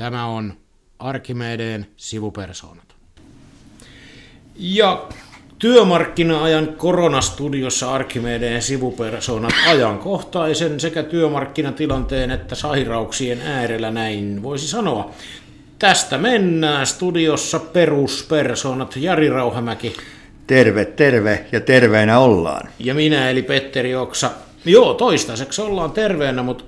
Tämä 0.00 0.26
on 0.26 0.54
Arkimedeen 0.98 1.86
sivupersoonat. 1.96 2.94
Ja 4.56 5.08
työmarkkina-ajan 5.58 6.68
koronastudiossa 6.76 7.94
Arkimedeen 7.94 8.62
sivupersoonat 8.62 9.54
ajankohtaisen 9.68 10.80
sekä 10.80 11.02
työmarkkinatilanteen 11.02 12.30
että 12.30 12.54
sairauksien 12.54 13.40
äärellä 13.40 13.90
näin 13.90 14.42
voisi 14.42 14.68
sanoa. 14.68 15.10
Tästä 15.78 16.18
mennään 16.18 16.86
studiossa 16.86 17.58
peruspersoonat 17.58 18.96
Jari 18.96 19.28
Rauhamäki. 19.28 19.96
Terve, 20.46 20.84
terve 20.84 21.46
ja 21.52 21.60
terveenä 21.60 22.18
ollaan. 22.18 22.68
Ja 22.78 22.94
minä 22.94 23.30
eli 23.30 23.42
Petteri 23.42 23.94
Oksa. 23.94 24.30
Joo, 24.64 24.94
toistaiseksi 24.94 25.62
ollaan 25.62 25.92
terveenä, 25.92 26.42
mutta 26.42 26.64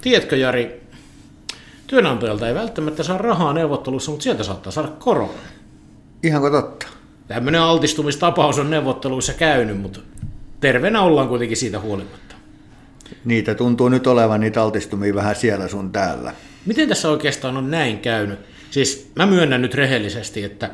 tiedätkö 0.00 0.36
Jari, 0.36 0.85
työnantajalta 1.86 2.48
ei 2.48 2.54
välttämättä 2.54 3.02
saa 3.02 3.18
rahaa 3.18 3.52
neuvottelussa, 3.52 4.10
mutta 4.10 4.24
sieltä 4.24 4.42
saattaa 4.42 4.72
saada 4.72 4.88
korona. 4.88 5.32
Ihanko 6.22 6.50
totta? 6.50 6.86
Tämmöinen 7.28 7.60
altistumistapaus 7.60 8.58
on 8.58 8.70
neuvotteluissa 8.70 9.32
käynyt, 9.32 9.80
mutta 9.80 10.00
terveenä 10.60 11.02
ollaan 11.02 11.28
kuitenkin 11.28 11.56
siitä 11.56 11.80
huolimatta. 11.80 12.34
Niitä 13.24 13.54
tuntuu 13.54 13.88
nyt 13.88 14.06
olevan 14.06 14.40
niitä 14.40 14.62
altistumia 14.62 15.14
vähän 15.14 15.36
siellä 15.36 15.68
sun 15.68 15.92
täällä. 15.92 16.34
Miten 16.66 16.88
tässä 16.88 17.10
oikeastaan 17.10 17.56
on 17.56 17.70
näin 17.70 17.98
käynyt? 17.98 18.38
Siis 18.70 19.10
mä 19.14 19.26
myönnän 19.26 19.62
nyt 19.62 19.74
rehellisesti, 19.74 20.44
että 20.44 20.70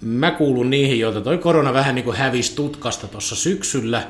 mä 0.00 0.30
kuulun 0.30 0.70
niihin, 0.70 1.00
joita 1.00 1.20
toi 1.20 1.38
korona 1.38 1.72
vähän 1.72 1.94
niin 1.94 2.04
kuin 2.04 2.16
hävisi 2.16 2.54
tutkasta 2.54 3.08
tuossa 3.08 3.36
syksyllä. 3.36 4.02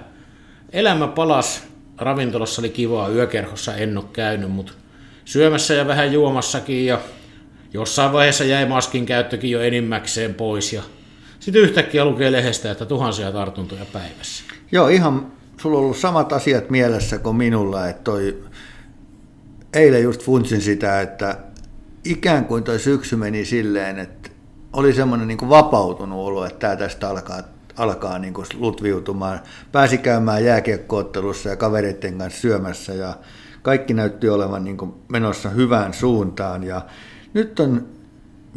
Elämä 0.72 1.08
palas, 1.08 1.62
ravintolassa 1.98 2.62
oli 2.62 2.68
kivaa, 2.68 3.08
yökerhossa 3.08 3.74
en 3.74 3.98
ole 3.98 4.04
käynyt, 4.12 4.50
mutta 4.50 4.72
syömässä 5.24 5.74
ja 5.74 5.86
vähän 5.86 6.12
juomassakin 6.12 6.86
ja 6.86 7.00
jossain 7.72 8.12
vaiheessa 8.12 8.44
jäi 8.44 8.66
maskin 8.66 9.06
käyttökin 9.06 9.50
jo 9.50 9.60
enimmäkseen 9.60 10.34
pois 10.34 10.72
ja 10.72 10.82
sitten 11.40 11.62
yhtäkkiä 11.62 12.04
lukee 12.04 12.32
lehdestä, 12.32 12.70
että 12.70 12.86
tuhansia 12.86 13.32
tartuntoja 13.32 13.86
päivässä. 13.92 14.44
Joo, 14.72 14.88
ihan 14.88 15.32
sulla 15.60 15.78
on 15.78 15.84
ollut 15.84 15.96
samat 15.96 16.32
asiat 16.32 16.70
mielessä 16.70 17.18
kuin 17.18 17.36
minulla, 17.36 17.88
että 17.88 18.02
toi, 18.04 18.42
eilen 19.74 20.02
just 20.02 20.22
funtsin 20.22 20.60
sitä, 20.60 21.00
että 21.00 21.38
ikään 22.04 22.44
kuin 22.44 22.64
toi 22.64 22.78
syksy 22.78 23.16
meni 23.16 23.44
silleen, 23.44 23.98
että 23.98 24.30
oli 24.72 24.92
semmoinen 24.92 25.28
niin 25.28 25.48
vapautunut 25.48 26.26
olo, 26.26 26.44
että 26.44 26.58
tämä 26.58 26.76
tästä 26.76 27.08
alkaa, 27.08 27.42
alkaa 27.76 28.18
niin 28.18 28.34
kuin 28.34 28.46
lutviutumaan. 28.58 29.40
Pääsi 29.72 29.98
käymään 29.98 30.44
jääkiekkoottelussa 30.44 31.48
ja 31.48 31.56
kavereiden 31.56 32.18
kanssa 32.18 32.40
syömässä 32.40 32.94
ja 32.94 33.14
kaikki 33.62 33.94
näytti 33.94 34.28
olevan 34.28 34.64
niin 34.64 34.76
kuin 34.76 34.94
menossa 35.08 35.48
hyvään 35.48 35.94
suuntaan. 35.94 36.64
Ja 36.64 36.86
nyt 37.34 37.60
on 37.60 37.86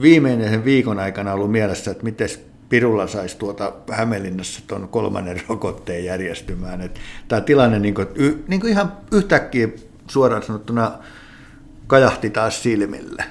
viimeinen 0.02 0.66
viikon 0.66 1.00
aikana 1.00 1.34
ollut 1.34 1.52
mielessä, 1.52 1.92
että 1.92 2.03
miten 2.03 2.30
Pirulla 2.70 3.08
saisi 3.08 3.38
tuota 3.38 3.73
Hämeenlinnassa 3.92 4.62
tuon 4.67 4.88
kolmannen 4.88 5.42
rokotteen 5.50 6.06
järjestymään. 6.06 6.81
Että 6.81 7.00
tämä 7.28 7.42
tilanne 7.42 7.80
niin 7.80 7.94
kuin, 7.94 8.08
niin 8.47 8.62
kuin 8.62 8.72
ihan 8.72 8.92
yhtäkkiä 9.12 9.67
suoraan 10.08 10.44
sanottuna 10.44 10.92
kajahti 11.88 12.30
taas 12.30 12.64
silmille. 12.64 13.23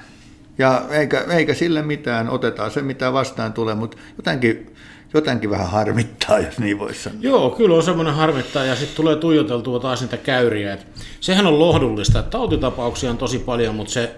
Ja 0.57 0.81
eikä, 0.89 1.25
eikä 1.29 1.53
sille 1.53 1.81
mitään, 1.81 2.29
otetaan 2.29 2.71
se 2.71 2.81
mitä 2.81 3.13
vastaan 3.13 3.53
tulee, 3.53 3.75
mutta 3.75 3.97
jotenkin, 4.17 4.74
jotenkin 5.17 5.49
vähän 5.49 5.69
harmittaa, 5.69 6.39
jos 6.39 6.59
niin 6.59 6.79
voisi 6.79 7.03
sanoa. 7.03 7.19
Joo, 7.21 7.49
kyllä 7.49 7.75
on 7.75 7.83
semmoinen 7.83 8.13
harmittaa 8.13 8.65
ja 8.65 8.75
sitten 8.75 8.95
tulee 8.95 9.15
tuijoteltua 9.15 9.79
taas 9.79 10.01
niitä 10.01 10.17
käyriä. 10.17 10.73
Et 10.73 10.87
sehän 11.19 11.47
on 11.47 11.59
lohdullista, 11.59 12.19
että 12.19 12.31
tautitapauksia 12.31 13.11
on 13.11 13.17
tosi 13.17 13.39
paljon, 13.39 13.75
mutta 13.75 13.93
se 13.93 14.15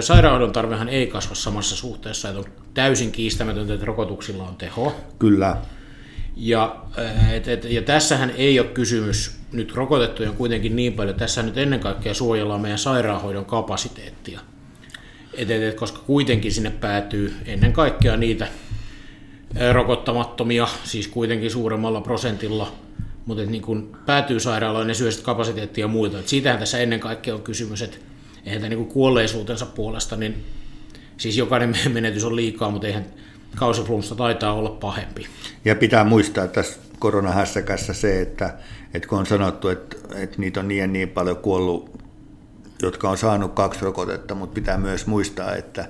sairaanhoidon 0.00 0.52
tarvehan 0.52 0.88
ei 0.88 1.06
kasva 1.06 1.34
samassa 1.34 1.76
suhteessa, 1.76 2.28
että 2.28 2.40
on 2.40 2.46
täysin 2.74 3.12
kiistämätöntä, 3.12 3.74
että 3.74 3.86
rokotuksilla 3.86 4.42
on 4.42 4.56
teho. 4.56 4.96
Kyllä. 5.18 5.56
Ja, 6.36 6.76
et, 7.32 7.48
et, 7.48 7.64
ja 7.64 7.82
tässähän 7.82 8.32
ei 8.36 8.60
ole 8.60 8.68
kysymys, 8.68 9.38
nyt 9.52 9.74
rokotettuja 9.74 10.30
on 10.30 10.36
kuitenkin 10.36 10.76
niin 10.76 10.92
paljon, 10.92 11.16
tässä 11.16 11.42
nyt 11.42 11.58
ennen 11.58 11.80
kaikkea 11.80 12.14
suojellaan 12.14 12.60
meidän 12.60 12.78
sairaanhoidon 12.78 13.44
kapasiteettia. 13.44 14.40
Et, 15.34 15.50
et, 15.50 15.62
et, 15.62 15.74
koska 15.74 15.98
kuitenkin 16.06 16.52
sinne 16.52 16.70
päätyy 16.70 17.34
ennen 17.46 17.72
kaikkea 17.72 18.16
niitä 18.16 18.48
rokottamattomia, 19.72 20.68
siis 20.84 21.08
kuitenkin 21.08 21.50
suuremmalla 21.50 22.00
prosentilla, 22.00 22.72
mutta 23.26 23.44
niin 23.44 23.62
kun 23.62 23.96
päätyy 24.06 24.40
sairaaloon, 24.40 24.86
ne 24.86 24.94
syö 24.94 25.10
kapasiteettia 25.22 25.84
ja 25.84 25.88
muita. 25.88 26.18
Et 26.18 26.28
siitähän 26.28 26.58
tässä 26.58 26.78
ennen 26.78 27.00
kaikkea 27.00 27.34
on 27.34 27.42
kysymys, 27.42 27.82
että 27.82 27.96
eihän 28.46 28.70
niin 28.70 28.86
kuolleisuutensa 28.86 29.66
puolesta, 29.66 30.16
niin 30.16 30.44
siis 31.16 31.36
jokainen 31.36 31.74
menetys 31.92 32.24
on 32.24 32.36
liikaa, 32.36 32.70
mutta 32.70 32.86
eihän 32.86 33.06
kausiflunssa 33.56 34.14
taitaa 34.14 34.52
olla 34.52 34.70
pahempi. 34.70 35.26
Ja 35.64 35.74
pitää 35.74 36.04
muistaa 36.04 36.46
tässä 36.46 36.80
koronahässäkässä 36.98 37.92
se, 37.92 38.20
että, 38.20 38.54
että 38.94 39.08
kun 39.08 39.18
on 39.18 39.26
sanottu, 39.26 39.68
että, 39.68 39.96
että 40.14 40.36
niitä 40.38 40.60
on 40.60 40.68
niin 40.68 40.80
ja 40.80 40.86
niin 40.86 41.08
paljon 41.08 41.36
kuollut, 41.36 41.98
jotka 42.82 43.10
on 43.10 43.18
saanut 43.18 43.52
kaksi 43.52 43.84
rokotetta, 43.84 44.34
mutta 44.34 44.54
pitää 44.54 44.78
myös 44.78 45.06
muistaa, 45.06 45.54
että 45.54 45.88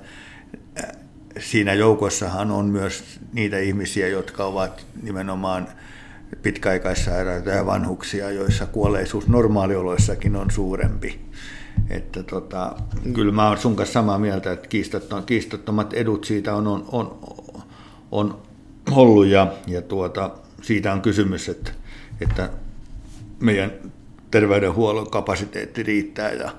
siinä 1.39 1.75
joukossahan 1.75 2.51
on 2.51 2.67
myös 2.67 3.21
niitä 3.33 3.59
ihmisiä, 3.59 4.09
jotka 4.09 4.45
ovat 4.45 4.87
nimenomaan 5.03 5.69
pitkäaikaissairaita 6.43 7.51
ja 7.51 7.67
vanhuksia, 7.67 8.31
joissa 8.31 8.67
kuolleisuus 8.67 9.29
normaalioloissakin 9.29 10.37
on 10.37 10.51
suurempi. 10.51 11.21
Että 11.91 12.23
tota, 12.23 12.77
kyllä 13.15 13.33
mä 13.33 13.49
oon 13.49 13.59
sun 13.59 13.77
kanssa 13.77 13.93
samaa 13.93 14.19
mieltä, 14.19 14.53
että 14.53 14.69
kiistattomat 15.27 15.93
edut 15.93 16.25
siitä 16.25 16.55
on, 16.55 16.67
on, 16.67 16.87
on, 16.93 17.19
on 18.11 18.43
ollut 18.91 19.27
ja, 19.27 19.53
ja 19.67 19.83
tuota, 19.83 20.31
siitä 20.63 20.93
on 20.93 21.03
kysymys, 21.03 21.49
että, 21.49 21.71
että 22.21 22.51
meidän 23.41 23.73
terveydenhuollon 24.31 25.11
kapasiteetti 25.11 25.83
riittää 25.83 26.33
ja 26.33 26.51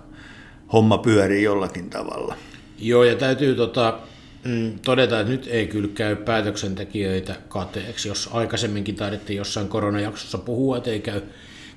homma 0.74 0.98
pyörii 0.98 1.44
jollakin 1.44 1.90
tavalla. 1.90 2.36
Joo, 2.78 3.04
ja 3.04 3.16
täytyy 3.16 3.56
tota, 3.56 4.00
mm, 4.44 4.80
todeta, 4.80 5.20
että 5.20 5.32
nyt 5.32 5.48
ei 5.48 5.68
kyllä 5.68 5.90
käy 5.94 6.16
päätöksentekijöitä 6.16 7.36
kateeksi, 7.48 8.08
jos 8.08 8.30
aikaisemminkin 8.34 8.96
taidettiin 8.96 9.38
jossain 9.38 9.68
koronajaksossa 9.68 10.38
puhua, 10.38 10.78
että 10.78 10.90
ei 10.90 11.00
käy 11.00 11.22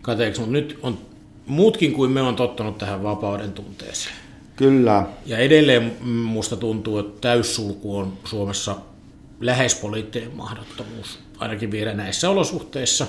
kateeksi, 0.02 0.40
mutta 0.40 0.52
nyt 0.52 0.78
on 0.82 0.98
muutkin 1.46 1.92
kuin 1.92 2.10
me 2.10 2.22
on 2.22 2.36
tottunut 2.36 2.78
tähän 2.78 3.02
vapauden 3.02 3.52
tunteeseen. 3.52 4.14
Kyllä. 4.56 5.06
Ja 5.26 5.38
edelleen 5.38 5.92
musta 6.04 6.56
tuntuu, 6.56 6.98
että 6.98 7.20
täyssulku 7.20 7.98
on 7.98 8.18
Suomessa 8.24 8.76
lähes 9.40 9.74
poliittinen 9.74 10.36
mahdottomuus, 10.36 11.18
ainakin 11.38 11.70
vielä 11.70 11.94
näissä 11.94 12.30
olosuhteissa. 12.30 13.06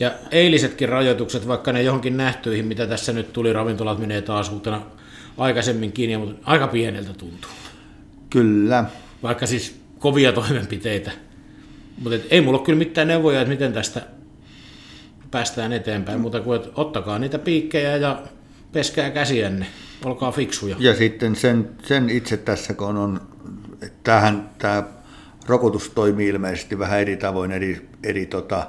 Ja 0.00 0.12
eilisetkin 0.30 0.88
rajoitukset, 0.88 1.48
vaikka 1.48 1.72
ne 1.72 1.82
johonkin 1.82 2.16
nähtyihin, 2.16 2.66
mitä 2.66 2.86
tässä 2.86 3.12
nyt 3.12 3.32
tuli, 3.32 3.52
ravintolat 3.52 3.98
menee 3.98 4.22
taas 4.22 4.50
uutena 4.50 4.82
aikaisemmin 5.38 5.92
kiinni, 5.92 6.16
mutta 6.16 6.50
aika 6.50 6.68
pieneltä 6.68 7.12
tuntuu. 7.12 7.50
Kyllä. 8.34 8.84
Vaikka 9.22 9.46
siis 9.46 9.80
kovia 9.98 10.32
toimenpiteitä. 10.32 11.10
Mutta 12.02 12.18
ei 12.30 12.40
mulla 12.40 12.58
ole 12.58 12.66
kyllä 12.66 12.78
mitään 12.78 13.08
neuvoja, 13.08 13.40
että 13.40 13.52
miten 13.52 13.72
tästä 13.72 14.02
päästään 15.30 15.72
eteenpäin, 15.72 16.20
mutta 16.20 16.40
kuin 16.40 16.56
että 16.56 16.70
ottakaa 16.74 17.18
niitä 17.18 17.38
piikkejä 17.38 17.96
ja 17.96 18.22
peskää 18.72 19.10
käsiänne, 19.10 19.66
olkaa 20.04 20.32
fiksuja. 20.32 20.76
Ja 20.78 20.96
sitten 20.96 21.36
sen, 21.36 21.70
sen 21.82 22.10
itse 22.10 22.36
tässä, 22.36 22.74
kun 22.74 22.96
on, 22.96 23.20
että 23.82 23.98
tämähän, 24.02 24.50
tämä 24.58 24.82
rokotus 25.46 25.90
toimii 25.90 26.28
ilmeisesti 26.28 26.78
vähän 26.78 27.00
eri 27.00 27.16
tavoin 27.16 27.52
eri, 27.52 27.88
eri 28.02 28.26
tota, 28.26 28.66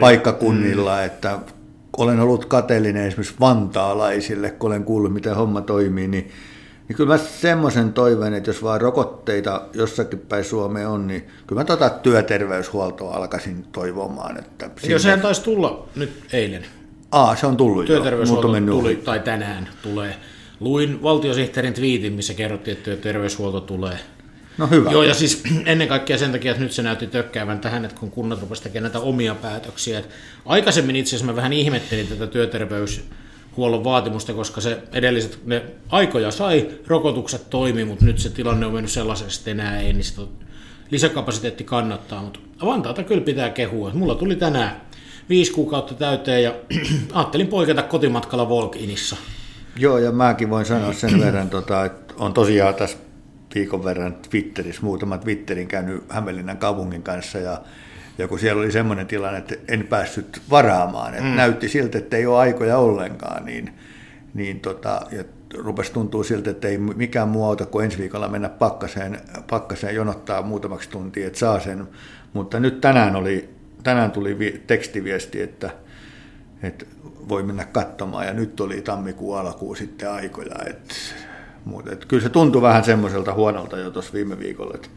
paikkakunnilla, 0.00 0.96
mm. 0.96 1.04
että 1.04 1.38
olen 1.96 2.20
ollut 2.20 2.44
kateellinen 2.44 3.06
esimerkiksi 3.06 3.34
vantaalaisille, 3.40 4.50
kun 4.50 4.70
olen 4.70 4.84
kuullut, 4.84 5.12
miten 5.12 5.36
homma 5.36 5.60
toimii, 5.60 6.08
niin 6.08 6.30
niin 6.88 6.96
kyllä 6.96 7.12
mä 7.12 7.18
semmoisen 7.18 7.92
toiveen, 7.92 8.34
että 8.34 8.50
jos 8.50 8.62
vaan 8.62 8.80
rokotteita 8.80 9.62
jossakin 9.72 10.18
päin 10.18 10.44
Suomeen 10.44 10.88
on, 10.88 11.06
niin 11.06 11.26
kyllä 11.46 11.60
mä 11.60 11.64
tota 11.64 11.90
työterveyshuoltoa 11.90 13.14
alkaisin 13.14 13.64
toivomaan. 13.72 14.38
Että 14.38 14.70
sinne... 14.76 14.92
Joo, 14.92 14.98
sehän 14.98 15.20
taisi 15.20 15.42
tulla 15.42 15.88
nyt 15.96 16.10
eilen. 16.32 16.66
Aa, 17.12 17.36
se 17.36 17.46
on 17.46 17.56
tullut 17.56 17.86
Työterveyshuolto 17.86 18.56
jo. 18.56 18.66
tuli, 18.66 18.96
tai 18.96 19.20
tänään 19.20 19.68
tulee. 19.82 20.16
Luin 20.60 21.02
valtiosihteerin 21.02 21.74
twiitin, 21.74 22.12
missä 22.12 22.34
kerrottiin, 22.34 22.76
että 22.76 22.84
työterveyshuolto 22.84 23.60
tulee. 23.60 23.98
No 24.58 24.66
hyvä. 24.66 24.90
Joo, 24.90 25.02
ja 25.02 25.14
siis 25.14 25.42
ennen 25.66 25.88
kaikkea 25.88 26.18
sen 26.18 26.32
takia, 26.32 26.50
että 26.50 26.62
nyt 26.62 26.72
se 26.72 26.82
näytti 26.82 27.06
tökkäävän 27.06 27.60
tähän, 27.60 27.84
että 27.84 28.00
kun 28.00 28.10
kunnat 28.10 28.40
rupesivat 28.40 28.64
tekemään 28.64 28.92
näitä 28.92 29.06
omia 29.06 29.34
päätöksiä. 29.34 29.98
Että 29.98 30.14
aikaisemmin 30.46 30.96
itse 30.96 31.16
asiassa 31.16 31.32
mä 31.32 31.36
vähän 31.36 31.52
ihmettelin 31.52 32.06
tätä 32.06 32.26
työterveys 32.26 33.04
huollon 33.56 33.84
vaatimusta, 33.84 34.34
koska 34.34 34.60
se 34.60 34.82
edelliset, 34.92 35.38
ne 35.44 35.62
aikoja 35.88 36.30
sai, 36.30 36.68
rokotukset 36.86 37.50
toimi, 37.50 37.84
mutta 37.84 38.04
nyt 38.04 38.18
se 38.18 38.30
tilanne 38.30 38.66
on 38.66 38.72
mennyt 38.72 38.90
sellaisesta, 38.90 39.40
että 39.40 39.50
enää 39.50 39.80
ei, 39.80 39.92
niin 39.92 40.04
sitä 40.04 40.22
lisäkapasiteetti 40.90 41.64
kannattaa, 41.64 42.22
mutta 42.22 42.40
Vantaata 42.64 43.02
kyllä 43.02 43.20
pitää 43.20 43.50
kehua. 43.50 43.90
Mulla 43.94 44.14
tuli 44.14 44.36
tänään 44.36 44.80
viisi 45.28 45.52
kuukautta 45.52 45.94
täyteen 45.94 46.42
ja 46.42 46.54
ajattelin 47.12 47.46
poiketa 47.46 47.82
kotimatkalla 47.82 48.48
Volkinissa. 48.48 49.16
Joo, 49.76 49.98
ja 49.98 50.12
mäkin 50.12 50.50
voin 50.50 50.66
sanoa 50.66 50.92
sen 50.92 51.20
verran, 51.24 51.50
tota, 51.50 51.84
että 51.84 52.14
on 52.18 52.34
tosiaan 52.34 52.74
tässä 52.74 52.98
viikon 53.54 53.84
verran 53.84 54.16
Twitterissä, 54.30 54.82
muutaman 54.82 55.20
Twitterin 55.20 55.68
käynyt 55.68 56.04
Hämeenlinnan 56.08 56.58
kaupungin 56.58 57.02
kanssa 57.02 57.38
ja, 57.38 57.60
ja 58.18 58.28
kun 58.28 58.38
siellä 58.38 58.60
oli 58.60 58.72
semmoinen 58.72 59.06
tilanne, 59.06 59.38
että 59.38 59.54
en 59.68 59.86
päässyt 59.86 60.42
varaamaan, 60.50 61.14
että 61.14 61.30
mm. 61.30 61.36
näytti 61.36 61.68
siltä, 61.68 61.98
että 61.98 62.16
ei 62.16 62.26
ole 62.26 62.38
aikoja 62.38 62.78
ollenkaan, 62.78 63.44
niin, 63.44 63.72
niin 64.34 64.60
tota, 64.60 65.00
ja 65.10 65.24
rupesi 65.54 65.92
tuntua 65.92 66.24
siltä, 66.24 66.50
että 66.50 66.68
ei 66.68 66.78
mikään 66.78 67.28
muu 67.28 67.44
auta 67.44 67.66
kuin 67.66 67.84
ensi 67.84 67.98
viikolla 67.98 68.28
mennä 68.28 68.48
pakkaseen, 68.48 69.20
pakkaseen 69.50 69.94
jonottaa 69.94 70.42
muutamaksi 70.42 70.90
tuntia, 70.90 71.26
että 71.26 71.38
saa 71.38 71.60
sen. 71.60 71.88
Mutta 72.32 72.60
nyt 72.60 72.80
tänään, 72.80 73.16
oli, 73.16 73.48
tänään 73.82 74.10
tuli 74.10 74.62
tekstiviesti, 74.66 75.42
että, 75.42 75.70
että 76.62 76.86
voi 77.28 77.42
mennä 77.42 77.64
katsomaan 77.64 78.26
ja 78.26 78.32
nyt 78.32 78.60
oli 78.60 78.80
tammikuun 78.82 79.38
alkuun 79.38 79.76
sitten 79.76 80.10
aikoja. 80.10 80.56
Että, 80.66 80.94
mutta, 81.64 81.92
että 81.92 82.06
kyllä 82.06 82.22
se 82.22 82.28
tuntui 82.28 82.62
vähän 82.62 82.84
semmoiselta 82.84 83.34
huonolta 83.34 83.78
jo 83.78 83.90
tuossa 83.90 84.12
viime 84.12 84.38
viikolla, 84.38 84.74
että 84.74 84.88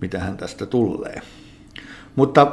mitä 0.00 0.18
hän 0.18 0.36
tästä 0.36 0.66
tulee. 0.66 1.22
Mutta 2.18 2.52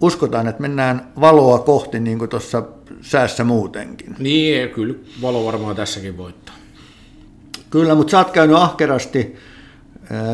uskotaan, 0.00 0.48
että 0.48 0.62
mennään 0.62 1.12
valoa 1.20 1.58
kohti 1.58 2.00
niin 2.00 2.18
kuin 2.18 2.28
tuossa 2.28 2.62
säässä 3.00 3.44
muutenkin. 3.44 4.14
Niin, 4.18 4.70
kyllä 4.70 4.94
valo 5.22 5.44
varmaan 5.44 5.76
tässäkin 5.76 6.16
voittaa. 6.16 6.54
Kyllä, 7.70 7.94
mutta 7.94 8.10
sä 8.10 8.18
oot 8.18 8.30
käynyt 8.30 8.56
ahkerasti 8.56 9.36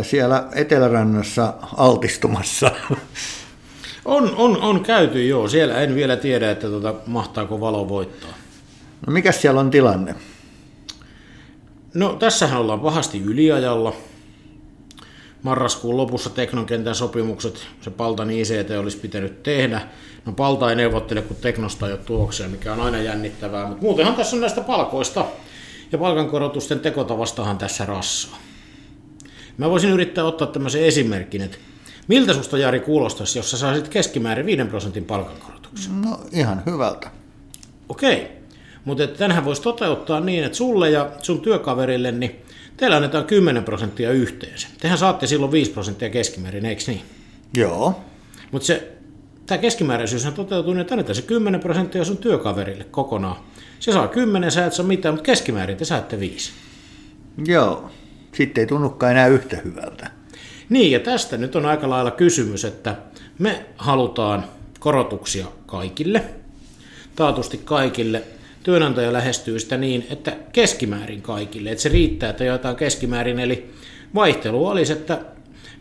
siellä 0.03 0.49
Etelärannassa 0.55 1.55
altistumassa. 1.77 2.71
On, 4.05 4.35
on, 4.37 4.56
on 4.56 4.81
käyty 4.81 5.27
joo. 5.27 5.49
Siellä 5.49 5.81
en 5.81 5.94
vielä 5.94 6.17
tiedä, 6.17 6.50
että 6.50 6.69
tota, 6.69 6.94
mahtaako 7.06 7.61
valo 7.61 7.88
voittaa. 7.88 8.31
No 9.06 9.12
mikä 9.12 9.32
siellä 9.32 9.61
on 9.61 9.71
tilanne? 9.71 10.15
No 11.94 12.12
tässähän 12.12 12.61
ollaan 12.61 12.81
pahasti 12.81 13.23
yliajalla. 13.27 13.93
Marraskuun 15.43 15.97
lopussa 15.97 16.31
Teknokentän 16.31 16.95
sopimukset, 16.95 17.67
se 17.81 17.91
Paltan 17.91 18.31
ICT 18.31 18.71
olisi 18.81 18.97
pitänyt 18.97 19.43
tehdä. 19.43 19.81
No 20.27 20.33
Palta 20.33 20.71
ei 20.71 20.77
neuvottele, 20.77 21.23
kun 21.23 21.37
Teknosta 21.37 21.87
ei 21.87 21.93
ole 21.93 22.01
tuloksia, 22.07 22.49
mikä 22.49 22.73
on 22.73 22.81
aina 22.81 22.99
jännittävää. 22.99 23.67
Mutta 23.67 23.83
muutenhan 23.83 24.15
tässä 24.15 24.37
on 24.37 24.41
näistä 24.41 24.61
palkoista 24.61 25.25
ja 25.93 25.99
palkankorotusten 25.99 26.81
tekotavastahan 26.81 27.59
tässä 27.59 27.87
rassaa. 27.87 28.39
Mä 29.59 29.71
voisin 29.71 29.91
yrittää 29.91 30.25
ottaa 30.25 30.47
tämmöisen 30.47 30.85
esimerkin, 30.85 31.43
että 31.43 31.59
miltä 32.09 32.35
susta 32.35 32.59
Jari 32.59 32.81
kuulostaisi, 32.81 33.39
jos 33.39 33.51
sä 33.51 33.59
saisit 33.59 33.89
keskimäärin 33.89 34.47
5 34.47 34.65
prosentin 34.65 35.05
palkankorotuksen? 35.05 36.03
No 36.03 36.21
ihan 36.33 36.63
hyvältä. 36.67 37.11
Okei, 37.89 38.29
mutta 38.85 39.07
tänhän 39.07 39.45
voisi 39.45 39.63
toteuttaa 39.63 40.21
niin, 40.21 40.45
että 40.45 40.59
sulle 40.59 40.91
ja 40.91 41.11
sun 41.23 41.41
työkaverille, 41.41 42.13
niin 42.13 42.43
teillä 42.81 42.97
annetaan 42.97 43.25
10 43.25 43.65
prosenttia 43.65 44.11
yhteensä. 44.11 44.69
Tehän 44.81 44.99
saatte 44.99 45.27
silloin 45.27 45.53
5 45.53 45.71
prosenttia 45.71 46.11
keskimäärin, 46.11 46.67
eikö 46.67 46.82
niin? 46.87 47.03
Joo. 47.56 48.00
Mutta 48.50 48.67
se, 48.67 48.93
tämä 49.47 49.59
keskimääräisyys 49.59 50.27
on 50.27 50.32
toteutunut, 50.32 50.75
niin 50.75 50.81
että 50.81 50.94
annetaan 50.94 51.17
se 51.17 51.23
10 51.23 51.61
prosenttia 51.61 52.05
sun 52.05 52.17
työkaverille 52.17 52.85
kokonaan. 52.85 53.37
Se 53.81 53.93
saa 53.93 54.09
10, 54.09 54.50
sä 54.50 54.67
et 54.67 54.73
saa 54.73 54.87
mitään, 54.87 55.15
mutta 55.15 55.27
keskimäärin 55.27 55.77
te 55.77 55.85
saatte 55.85 56.21
5. 56.21 56.53
Joo, 57.47 57.91
sitten 58.35 58.62
ei 58.62 58.67
tunnukaan 58.67 59.12
enää 59.12 59.27
yhtä 59.27 59.56
hyvältä. 59.65 60.11
Niin, 60.69 60.93
ja 60.93 61.00
tästä 61.00 61.37
nyt 61.37 61.56
on 61.56 61.67
aika 61.67 61.91
lailla 61.91 62.11
kysymys, 62.11 62.65
että 62.65 62.97
me 63.38 63.65
halutaan 63.77 64.44
korotuksia 64.79 65.47
kaikille, 65.67 66.25
taatusti 67.17 67.61
kaikille. 67.65 68.23
Työnantaja 68.62 69.12
lähestyy 69.12 69.61
sitä 69.61 69.77
niin, 69.77 70.07
että 70.11 70.37
keskimäärin 70.53 71.23
kaikille, 71.23 71.71
että 71.71 71.83
se 71.83 71.89
riittää, 71.89 72.31
että 72.31 72.45
jotain 72.45 72.77
keskimäärin, 72.77 73.39
eli 73.39 73.71
vaihtelu 74.15 74.67
olisi, 74.67 74.93
että 74.93 75.21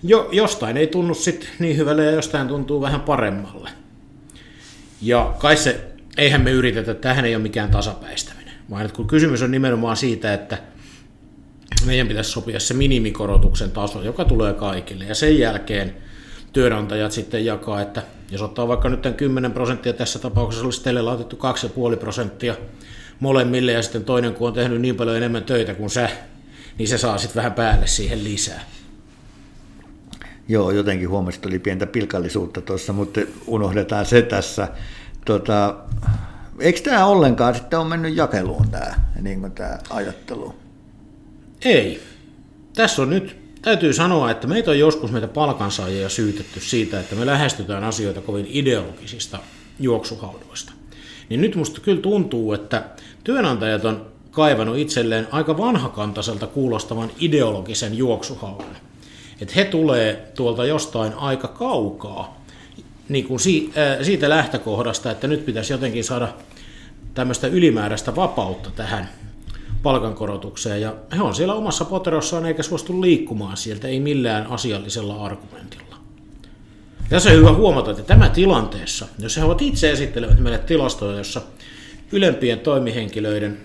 jo, 0.04 0.30
jostain 0.31 0.78
ei 0.78 0.88
tunnu 0.88 1.14
sit 1.14 1.50
niin 1.60 1.78
hyvälle 1.78 2.06
ja 2.06 2.12
jostain 2.12 2.48
tuntuu 2.48 2.81
vähän 2.81 3.02
paremmalle. 3.02 3.70
Ja 5.02 5.34
kai 5.40 5.58
se, 5.58 5.86
eihän 6.18 6.42
me 6.42 6.52
yritetä, 6.52 6.94
tähän 6.94 7.26
ei 7.26 7.36
ole 7.36 7.44
mikään 7.44 7.72
tasapäistäminen, 7.72 8.54
vaan 8.70 8.86
että 8.86 8.96
kun 8.96 9.08
kysymys 9.08 9.42
on 9.42 9.52
nimenomaan 9.52 9.98
siitä, 9.98 10.34
että 10.34 10.58
meidän 11.86 12.08
pitäisi 12.08 12.32
sopia 12.32 12.60
se 12.60 12.74
minimikorotuksen 12.74 13.72
taso, 13.72 14.04
joka 14.04 14.25
tulee 14.25 14.54
kaikille. 14.54 15.06
Ja 15.06 15.16
sen 15.16 15.40
jälkeen 15.40 15.96
työnantajat 16.54 17.12
sitten 17.12 17.46
jakaa, 17.46 17.81
että 17.81 18.04
jos 18.31 18.42
ottaa 18.42 18.68
vaikka 18.68 18.90
nyt 18.90 19.07
10 19.18 19.51
prosenttia, 19.51 19.94
tässä 19.94 20.19
tapauksessa 20.19 20.66
olisi 20.66 20.84
teille 20.84 21.01
laitettu 21.01 21.40
2,5 21.92 21.98
prosenttia 21.98 22.56
molemmille, 23.19 23.72
ja 23.72 23.84
sitten 23.84 24.04
toinen, 24.04 24.34
kun 24.34 24.48
on 24.48 24.54
tehnyt 24.54 24.81
niin 24.81 24.96
paljon 24.96 25.18
enemmän 25.18 25.44
töitä 25.44 25.74
kuin 25.74 25.90
sä, 25.90 26.10
niin 26.78 26.88
se 26.88 26.98
saa 26.98 27.18
sitten 27.18 27.36
vähän 27.36 27.54
päälle 27.54 27.88
siihen 27.88 28.24
lisää. 28.24 28.62
Joo, 30.48 30.72
jotenkin 30.72 31.10
huomasin, 31.10 31.38
että 31.38 31.50
oli 31.50 31.60
pientä 31.60 31.88
pilkallisuutta 31.88 32.62
tuossa, 32.62 32.94
mutta 32.94 33.22
unohdetaan 33.48 34.06
se 34.06 34.22
tässä. 34.22 34.68
Tota, 35.25 35.75
eikö 36.60 36.81
tämä 36.81 37.06
ollenkaan 37.06 37.56
sitten 37.56 37.80
ole 37.80 37.88
mennyt 37.88 38.16
jakeluun 38.16 38.69
tämä, 38.69 38.96
niin 39.22 39.51
tämä 39.51 39.78
ajattelu? 39.90 40.56
Ei. 41.66 42.01
Tässä 42.75 43.01
on 43.01 43.10
nyt, 43.10 43.38
täytyy 43.62 43.94
sanoa, 43.94 44.32
että 44.32 44.48
meitä 44.48 44.72
on 44.72 44.80
joskus 44.80 45.12
meitä 45.12 45.28
palkansaajia 45.28 46.10
syytetty 46.10 46.60
siitä, 46.60 47.00
että 47.00 47.16
me 47.16 47.26
lähestytään 47.26 47.84
asioita 47.84 48.22
kovin 48.22 48.48
ideologisista 48.50 49.40
juoksuhaudoista. 49.80 50.74
Niin 51.30 51.42
nyt 51.42 51.56
musta 51.56 51.82
kyllä 51.82 52.02
tuntuu, 52.02 52.54
että 52.54 52.84
työnantajat 53.24 53.86
on 53.86 54.06
kaivannut 54.32 54.78
itselleen 54.78 55.28
aika 55.32 55.58
vanhakantaiselta 55.58 56.48
kuulostavan 56.48 57.12
ideologisen 57.20 57.98
juoksuhaudan. 57.98 58.78
Että 59.42 59.54
he 59.56 59.66
tulee 59.66 60.32
tuolta 60.36 60.66
jostain 60.66 61.14
aika 61.14 61.48
kaukaa 61.48 62.44
niin 63.10 63.28
kuin 63.28 63.40
siitä 64.02 64.30
lähtökohdasta, 64.30 65.12
että 65.12 65.28
nyt 65.28 65.46
pitäisi 65.46 65.74
jotenkin 65.74 66.04
saada 66.04 66.28
tämmöistä 67.14 67.48
ylimääräistä 67.48 68.16
vapautta 68.16 68.72
tähän 68.76 69.10
palkankorotukseen. 69.84 70.81
Ja 70.81 70.96
he 71.18 71.22
on 71.22 71.36
siellä 71.36 71.54
omassa 71.54 71.86
poterossaan 71.86 72.46
eikä 72.46 72.64
suostu 72.64 73.02
liikkumaan 73.02 73.58
sieltä, 73.58 73.88
ei 73.88 74.00
millään 74.00 74.48
asiallisella 74.48 75.26
argumentilla. 75.26 75.96
Ja 77.12 77.20
se 77.20 77.30
on 77.30 77.38
hyvä 77.38 77.54
huomata, 77.54 77.92
että 77.92 78.04
tämä 78.04 78.30
tilanteessa, 78.30 79.08
jos 79.20 79.38
he 79.38 79.44
ovat 79.44 79.62
itse 79.62 79.92
esittelevät 79.92 80.40
meille 80.40 80.58
tilastoja, 80.58 81.18
jossa 81.18 81.42
ylempien 82.12 82.60
toimihenkilöiden 82.60 83.58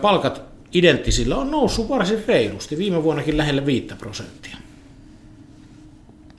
palkat 0.00 0.42
identtisillä 0.72 1.36
on 1.36 1.50
noussut 1.50 1.88
varsin 1.88 2.24
reilusti, 2.28 2.78
viime 2.78 3.02
vuonnakin 3.02 3.36
lähelle 3.36 3.66
5 3.66 3.86
prosenttia. 3.98 4.56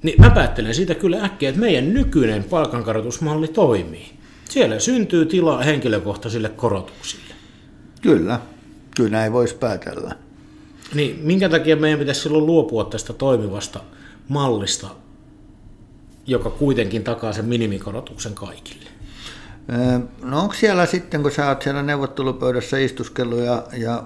Niin 0.03 0.22
mä 0.22 0.29
päättelen 0.29 0.75
siitä 0.75 0.96
kyllä 0.96 1.24
äkkiä, 1.24 1.50
että 1.50 1.62
meidän 1.62 1.94
nykyinen 1.94 2.44
palkankorotusmalli 2.44 3.48
toimii. 3.48 4.10
Siellä 4.50 4.79
syntyy 4.79 5.25
tilaa 5.25 5.63
henkilökohtaisille 5.63 6.50
korotuksille. 6.50 7.33
Kyllä, 8.03 8.39
kyllä 8.95 9.10
näin 9.10 9.33
voisi 9.33 9.55
päätellä. 9.55 10.15
Niin 10.93 11.19
minkä 11.24 11.50
takia 11.50 11.75
meidän 11.75 12.00
pitäisi 12.00 12.22
silloin 12.22 12.45
luopua 12.45 12.83
tästä 12.83 13.13
toimivasta 13.13 13.79
mallista, 14.27 14.88
joka 16.27 16.50
kuitenkin 16.50 17.03
takaa 17.03 17.33
sen 17.33 17.45
minimikorotuksen 17.45 18.33
kaikille? 18.33 18.89
No 20.24 20.41
onko 20.41 20.53
siellä 20.53 20.86
sitten, 20.86 21.22
kun 21.22 21.31
sä 21.31 21.48
oot 21.48 21.62
siellä 21.62 21.83
neuvottelupöydässä 21.83 22.77
istuskellut 22.77 23.39
ja, 23.39 23.63
ja, 23.77 24.03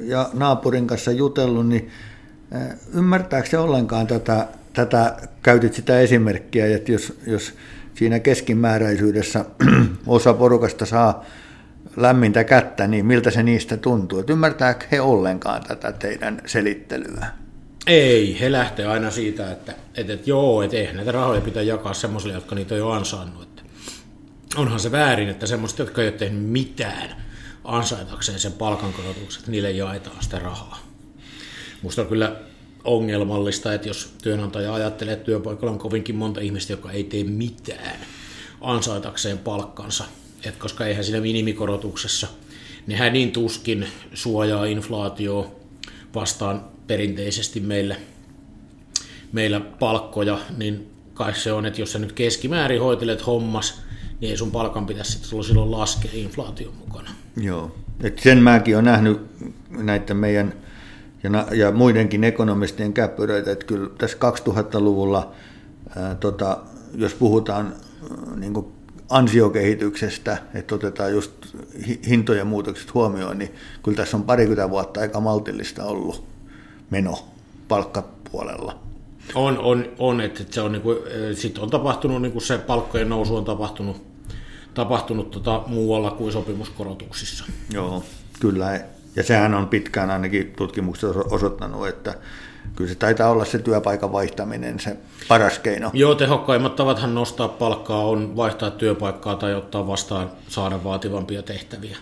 ja 0.00 0.30
naapurin 0.32 0.86
kanssa 0.86 1.12
jutellut, 1.12 1.68
niin 1.68 1.90
ymmärtääkö 2.94 3.48
se 3.48 3.58
ollenkaan 3.58 4.06
tätä, 4.06 4.48
tätä, 4.72 5.16
käytit 5.42 5.74
sitä 5.74 6.00
esimerkkiä, 6.00 6.76
että 6.76 6.92
jos, 6.92 7.12
jos 7.26 7.52
siinä 7.94 8.20
keskimääräisyydessä 8.20 9.44
osa 10.06 10.34
porukasta 10.34 10.86
saa 10.86 11.24
lämmintä 11.96 12.44
kättä, 12.44 12.86
niin 12.86 13.06
miltä 13.06 13.30
se 13.30 13.42
niistä 13.42 13.76
tuntuu? 13.76 14.18
Et 14.18 14.30
ymmärtääkö 14.30 14.86
he 14.92 15.00
ollenkaan 15.00 15.62
tätä 15.62 15.92
teidän 15.92 16.42
selittelyä? 16.46 17.26
Ei, 17.86 18.40
he 18.40 18.52
lähtee 18.52 18.86
aina 18.86 19.10
siitä, 19.10 19.52
että, 19.52 19.74
että, 19.94 20.12
että 20.12 20.30
joo, 20.30 20.62
että 20.62 20.76
eihän 20.76 20.96
näitä 20.96 21.12
rahoja 21.12 21.40
pitää 21.40 21.62
jakaa 21.62 21.94
semmoisille, 21.94 22.34
jotka 22.34 22.54
niitä 22.54 22.74
on 22.74 22.78
jo 22.78 22.90
ansainnut. 22.90 23.42
Että 23.42 23.62
onhan 24.56 24.80
se 24.80 24.92
väärin, 24.92 25.28
että 25.28 25.46
semmoiset, 25.46 25.78
jotka 25.78 26.02
ei 26.02 26.08
ole 26.08 26.16
tehnyt 26.16 26.44
mitään 26.44 27.24
ansaitakseen 27.64 28.38
sen 28.38 28.52
palkankorotuksen, 28.52 29.40
että 29.40 29.50
niille 29.50 29.70
jaetaan 29.70 30.22
sitä 30.22 30.38
rahaa. 30.38 30.78
Musta 31.82 32.02
on 32.02 32.08
kyllä 32.08 32.36
ongelmallista, 32.84 33.74
että 33.74 33.88
jos 33.88 34.14
työnantaja 34.22 34.74
ajattelee, 34.74 35.14
että 35.14 35.24
työpaikalla 35.24 35.72
on 35.72 35.78
kovinkin 35.78 36.16
monta 36.16 36.40
ihmistä, 36.40 36.72
joka 36.72 36.90
ei 36.90 37.04
tee 37.04 37.24
mitään 37.24 37.96
ansaitakseen 38.60 39.38
palkkansa, 39.38 40.04
että 40.48 40.60
koska 40.60 40.86
eihän 40.86 41.04
siinä 41.04 41.20
minimikorotuksessa, 41.20 42.26
nehän 42.86 43.12
niin 43.12 43.32
tuskin 43.32 43.86
suojaa 44.14 44.64
inflaatio 44.64 45.60
vastaan 46.14 46.64
perinteisesti 46.86 47.60
meillä, 47.60 47.96
meillä 49.32 49.60
palkkoja, 49.60 50.38
niin 50.56 50.90
kai 51.14 51.34
se 51.34 51.52
on, 51.52 51.66
että 51.66 51.80
jos 51.80 51.92
sä 51.92 51.98
nyt 51.98 52.12
keskimäärin 52.12 52.80
hoitelet 52.80 53.26
hommas, 53.26 53.82
niin 54.20 54.30
ei 54.30 54.36
sun 54.36 54.50
palkan 54.50 54.86
pitäisi 54.86 55.12
sitten 55.12 55.44
silloin 55.44 55.70
laskea 55.70 56.10
inflaation 56.14 56.74
mukana. 56.74 57.10
Joo, 57.36 57.76
Et 58.02 58.18
sen 58.18 58.38
mäkin 58.38 58.74
olen 58.74 58.84
nähnyt 58.84 59.20
näiden 59.70 60.16
meidän 60.16 60.54
ja, 61.22 61.46
ja 61.56 61.72
muidenkin 61.72 62.24
ekonomistien 62.24 62.92
käppyröitä, 62.92 63.52
että 63.52 63.66
kyllä 63.66 63.90
tässä 63.98 64.16
2000-luvulla, 64.48 65.32
ää, 65.96 66.14
tota, 66.14 66.58
jos 66.94 67.14
puhutaan 67.14 67.74
niin 68.36 68.54
kuin 68.54 68.66
ansiokehityksestä, 69.10 70.38
että 70.54 70.74
otetaan 70.74 71.12
just 71.12 71.32
hintojen 72.06 72.46
muutokset 72.46 72.94
huomioon, 72.94 73.38
niin 73.38 73.54
kyllä 73.82 73.96
tässä 73.96 74.16
on 74.16 74.22
parikymmentä 74.22 74.70
vuotta 74.70 75.00
aika 75.00 75.20
maltillista 75.20 75.84
ollut 75.84 76.24
meno 76.90 77.28
palkkapuolella. 77.68 78.78
On, 79.34 79.58
on, 79.58 79.84
on 79.98 80.20
että 80.20 80.44
se 80.50 80.60
on, 80.60 80.72
niin 80.72 80.82
kuin, 80.82 80.98
sit 81.34 81.58
on 81.58 81.70
tapahtunut, 81.70 82.22
niin 82.22 82.32
kuin 82.32 82.42
se 82.42 82.58
palkkojen 82.58 83.08
nousu 83.08 83.36
on 83.36 83.44
tapahtunut, 83.44 84.02
tapahtunut 84.74 85.30
tota, 85.30 85.62
muualla 85.66 86.10
kuin 86.10 86.32
sopimuskorotuksissa. 86.32 87.44
Joo, 87.72 88.04
kyllä. 88.40 88.80
Ja 89.16 89.22
sehän 89.22 89.54
on 89.54 89.68
pitkään 89.68 90.10
ainakin 90.10 90.52
tutkimuksessa 90.56 91.24
osoittanut, 91.30 91.88
että 91.88 92.14
kyllä 92.76 92.90
se 92.90 92.94
taitaa 92.94 93.30
olla 93.30 93.44
se 93.44 93.58
työpaikan 93.58 94.12
vaihtaminen 94.12 94.80
se 94.80 94.96
paras 95.28 95.58
keino. 95.58 95.90
Joo, 95.92 96.14
tehokkaimmat 96.14 96.76
tavathan 96.76 97.14
nostaa 97.14 97.48
palkkaa 97.48 98.04
on 98.04 98.36
vaihtaa 98.36 98.70
työpaikkaa 98.70 99.36
tai 99.36 99.54
ottaa 99.54 99.86
vastaan 99.86 100.30
saada 100.48 100.84
vaativampia 100.84 101.42
tehtäviä. 101.42 101.96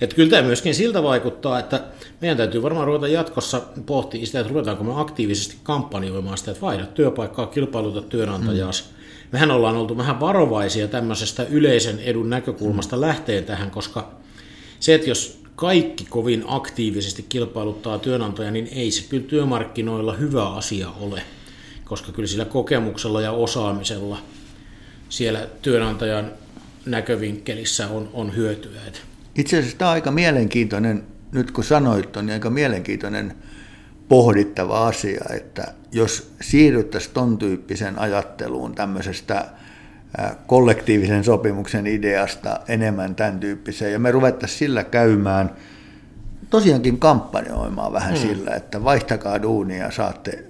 Että 0.00 0.16
kyllä 0.16 0.30
tämä 0.30 0.42
myöskin 0.42 0.74
siltä 0.74 1.02
vaikuttaa, 1.02 1.58
että 1.58 1.80
meidän 2.20 2.36
täytyy 2.36 2.62
varmaan 2.62 2.86
ruveta 2.86 3.08
jatkossa 3.08 3.62
pohtia 3.86 4.26
sitä, 4.26 4.40
että 4.40 4.52
ruvetaanko 4.52 4.84
me 4.84 5.00
aktiivisesti 5.00 5.56
kampanjoimaan 5.62 6.38
sitä, 6.38 6.50
että 6.50 6.60
vaihda 6.60 6.86
työpaikkaa, 6.86 7.46
kilpailuta 7.46 8.02
työnantajaas. 8.02 8.84
Mm. 8.90 9.00
Mehän 9.32 9.50
ollaan 9.50 9.76
oltu 9.76 9.96
vähän 9.96 10.20
varovaisia 10.20 10.88
tämmöisestä 10.88 11.42
yleisen 11.50 11.98
edun 11.98 12.30
näkökulmasta 12.30 13.00
lähteen 13.00 13.44
tähän, 13.44 13.70
koska 13.70 14.10
se, 14.80 14.94
että 14.94 15.08
jos 15.08 15.39
kaikki 15.60 16.06
kovin 16.10 16.44
aktiivisesti 16.46 17.26
kilpailuttaa 17.28 17.98
työnantaja, 17.98 18.50
niin 18.50 18.68
ei 18.72 18.90
se 18.90 19.04
kyllä 19.08 19.26
työmarkkinoilla 19.26 20.12
hyvä 20.12 20.48
asia 20.48 20.88
ole, 21.00 21.22
koska 21.84 22.12
kyllä 22.12 22.26
sillä 22.26 22.44
kokemuksella 22.44 23.20
ja 23.20 23.32
osaamisella 23.32 24.18
siellä 25.08 25.46
työnantajan 25.62 26.32
näkövinkkelissä 26.86 27.88
on, 27.88 28.10
on 28.12 28.36
hyötyä. 28.36 28.80
Itse 29.34 29.58
asiassa 29.58 29.78
tämä 29.78 29.88
on 29.88 29.94
aika 29.94 30.10
mielenkiintoinen, 30.10 31.04
nyt 31.32 31.50
kun 31.50 31.64
sanoit, 31.64 32.16
on 32.16 32.26
niin 32.26 32.34
aika 32.34 32.50
mielenkiintoinen 32.50 33.34
pohdittava 34.08 34.86
asia, 34.86 35.24
että 35.36 35.74
jos 35.92 36.32
siirryttäisiin 36.40 37.14
ton 37.14 37.38
tyyppisen 37.38 37.98
ajatteluun 37.98 38.74
tämmöisestä 38.74 39.48
kollektiivisen 40.46 41.24
sopimuksen 41.24 41.86
ideasta 41.86 42.60
enemmän 42.68 43.14
tämän 43.14 43.40
tyyppiseen, 43.40 43.92
ja 43.92 43.98
me 43.98 44.10
ruvettaisiin 44.10 44.58
sillä 44.58 44.84
käymään, 44.84 45.50
tosiaankin 46.50 46.98
kampanjoimaan 46.98 47.92
vähän 47.92 48.14
mm. 48.14 48.20
sillä, 48.20 48.50
että 48.50 48.84
vaihtakaa 48.84 49.42
duunia, 49.42 49.90
saatte, 49.90 50.44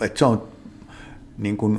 että 0.00 0.18
se 0.18 0.24
on 0.24 0.48
niin 1.38 1.56
kuin 1.56 1.78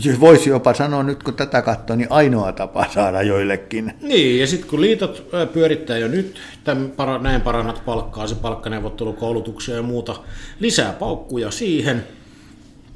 Siis 0.00 0.20
voisi 0.20 0.50
jopa 0.50 0.74
sanoa 0.74 1.02
nyt, 1.02 1.22
kun 1.22 1.34
tätä 1.34 1.62
katsoo, 1.62 1.96
niin 1.96 2.06
ainoa 2.10 2.52
tapa 2.52 2.86
saada 2.94 3.22
joillekin. 3.22 3.94
Niin, 4.02 4.40
ja 4.40 4.46
sitten 4.46 4.70
kun 4.70 4.80
liitot 4.80 5.26
pyörittää 5.52 5.98
jo 5.98 6.08
nyt, 6.08 6.40
tämän, 6.64 6.92
näin 7.20 7.40
parannat 7.40 7.84
palkkaa, 7.84 8.26
se 8.26 8.34
palkkaneuvottelukoulutuksia 8.34 9.74
ja 9.74 9.82
muuta, 9.82 10.16
lisää 10.60 10.92
paukkuja 10.92 11.50
siihen, 11.50 12.04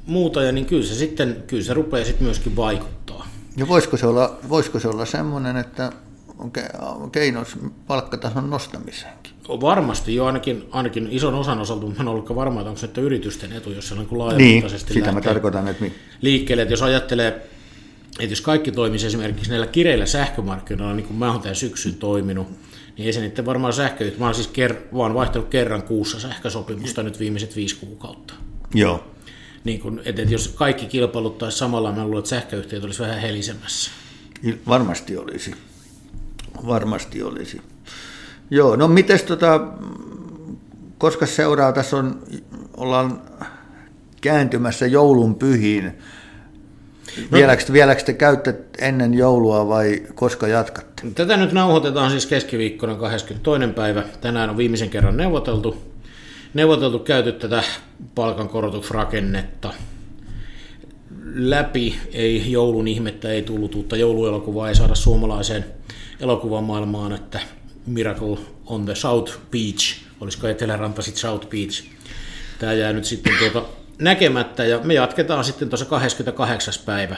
muuta, 0.05 0.43
ja 0.43 0.51
niin 0.51 0.65
kyllä 0.65 0.85
se 0.85 0.95
sitten, 0.95 1.43
kyllä 1.47 1.63
se 1.63 1.73
rupeaa 1.73 2.05
sitten 2.05 2.25
myöskin 2.25 2.55
vaikuttaa. 2.55 2.98
Ja 3.59 3.67
voisiko 3.67 3.97
se 3.97 4.07
olla, 4.07 4.37
voisiko 4.49 4.79
se 4.79 4.87
olla 4.87 5.05
semmoinen, 5.05 5.57
että 5.57 5.91
on 6.81 7.11
keinos 7.11 7.57
palkkatason 7.87 8.49
nostamiseenkin? 8.49 9.33
Varmasti 9.61 10.15
jo, 10.15 10.25
ainakin, 10.25 10.65
ainakin 10.71 11.07
ison 11.11 11.35
osan 11.35 11.59
osalta, 11.59 11.85
mutta 11.85 12.01
en 12.01 12.07
ole 12.07 12.35
varma, 12.35 12.59
että 12.59 12.69
onko 12.69 12.79
se 12.79 12.85
että 12.85 13.01
yritysten 13.01 13.53
etu, 13.53 13.71
jos 13.71 13.87
se 13.87 13.93
on 13.93 13.99
niin 13.99 14.19
laajamittaisesti 14.19 14.93
niin, 14.93 15.03
sitä 15.03 15.11
mä 15.11 15.21
tarkoitan, 15.21 15.67
että 15.67 15.83
mi- 15.83 15.93
liikkeelle. 16.21 16.61
Että 16.61 16.73
jos 16.73 16.81
ajattelee, 16.81 17.27
että 18.19 18.31
jos 18.31 18.41
kaikki 18.41 18.71
toimisi 18.71 19.07
esimerkiksi 19.07 19.49
näillä 19.49 19.67
kireillä 19.67 20.05
sähkömarkkinoilla, 20.05 20.93
niin 20.93 21.07
kuin 21.07 21.17
mä 21.17 21.31
oon 21.31 21.41
tämän 21.41 21.55
syksyn 21.55 21.95
toiminut, 21.95 22.47
niin 22.97 23.05
ei 23.05 23.13
se 23.13 23.19
niiden 23.19 23.45
varmaan 23.45 23.73
sähkö, 23.73 24.11
mä 24.17 24.25
oon 24.25 24.35
siis 24.35 24.49
ker- 24.49 24.95
vaan 24.97 25.13
vaihtanut 25.13 25.49
kerran 25.49 25.83
kuussa 25.83 26.19
sähkösopimusta 26.19 27.03
nyt 27.03 27.19
viimeiset 27.19 27.55
viisi 27.55 27.75
kuukautta. 27.75 28.33
Joo. 28.73 29.03
Niin 29.63 29.79
kun, 29.79 30.01
että, 30.05 30.21
että 30.21 30.33
jos 30.33 30.47
kaikki 30.47 30.85
kilpailuttaisi 30.85 31.57
samalla, 31.57 31.91
mä 31.91 32.03
luulen, 32.03 32.19
että 32.19 32.29
sähköyhtiöt 32.29 32.83
olisi 32.83 33.01
vähän 33.01 33.19
helisemmässä. 33.19 33.91
Varmasti 34.67 35.17
olisi. 35.17 35.55
Varmasti 36.67 37.23
olisi. 37.23 37.61
Joo, 38.51 38.75
no 38.75 38.87
mites 38.87 39.23
tota, 39.23 39.67
koska 40.97 41.25
seuraa, 41.25 41.71
tässä 41.71 41.97
on, 41.97 42.21
ollaan 42.77 43.21
kääntymässä 44.21 44.87
joulun 44.87 45.35
pyhiin. 45.35 45.85
No. 45.85 47.37
Vieläkö, 47.37 47.63
vieläkö 47.73 48.03
te 48.03 48.13
käytte 48.13 48.55
ennen 48.77 49.13
joulua 49.13 49.67
vai 49.67 50.03
koska 50.15 50.47
jatkatte? 50.47 51.03
Tätä 51.15 51.37
nyt 51.37 51.51
nauhoitetaan 51.51 52.11
siis 52.11 52.25
keskiviikkona 52.25 52.95
22. 52.95 53.67
päivä. 53.67 54.03
Tänään 54.21 54.49
on 54.49 54.57
viimeisen 54.57 54.89
kerran 54.89 55.17
neuvoteltu, 55.17 55.77
neuvoteltu 56.53 56.99
käyty 56.99 57.31
tätä 57.31 57.63
palkankorotusrakennetta 58.15 59.73
läpi. 61.33 61.99
Ei 62.13 62.51
joulun 62.51 62.87
ihmettä, 62.87 63.29
ei 63.29 63.41
tullut 63.41 63.75
uutta 63.75 63.97
jouluelokuvaa, 63.97 64.69
ei 64.69 64.75
saada 64.75 64.95
suomalaiseen 64.95 65.65
elokuvan 66.19 66.63
maailmaan, 66.63 67.11
että 67.11 67.39
Miracle 67.85 68.37
on 68.65 68.85
the 68.85 68.95
South 68.95 69.37
Beach, 69.51 70.01
olisiko 70.21 70.47
Eteläranta 70.47 71.01
sitten 71.01 71.21
South 71.21 71.49
Beach. 71.49 71.83
Tämä 72.59 72.73
jää 72.73 72.93
nyt 72.93 73.05
sitten 73.05 73.33
tuota 73.39 73.67
näkemättä 73.99 74.65
ja 74.65 74.79
me 74.83 74.93
jatketaan 74.93 75.43
sitten 75.43 75.69
tuossa 75.69 75.85
28. 75.85 76.73
päivä. 76.85 77.15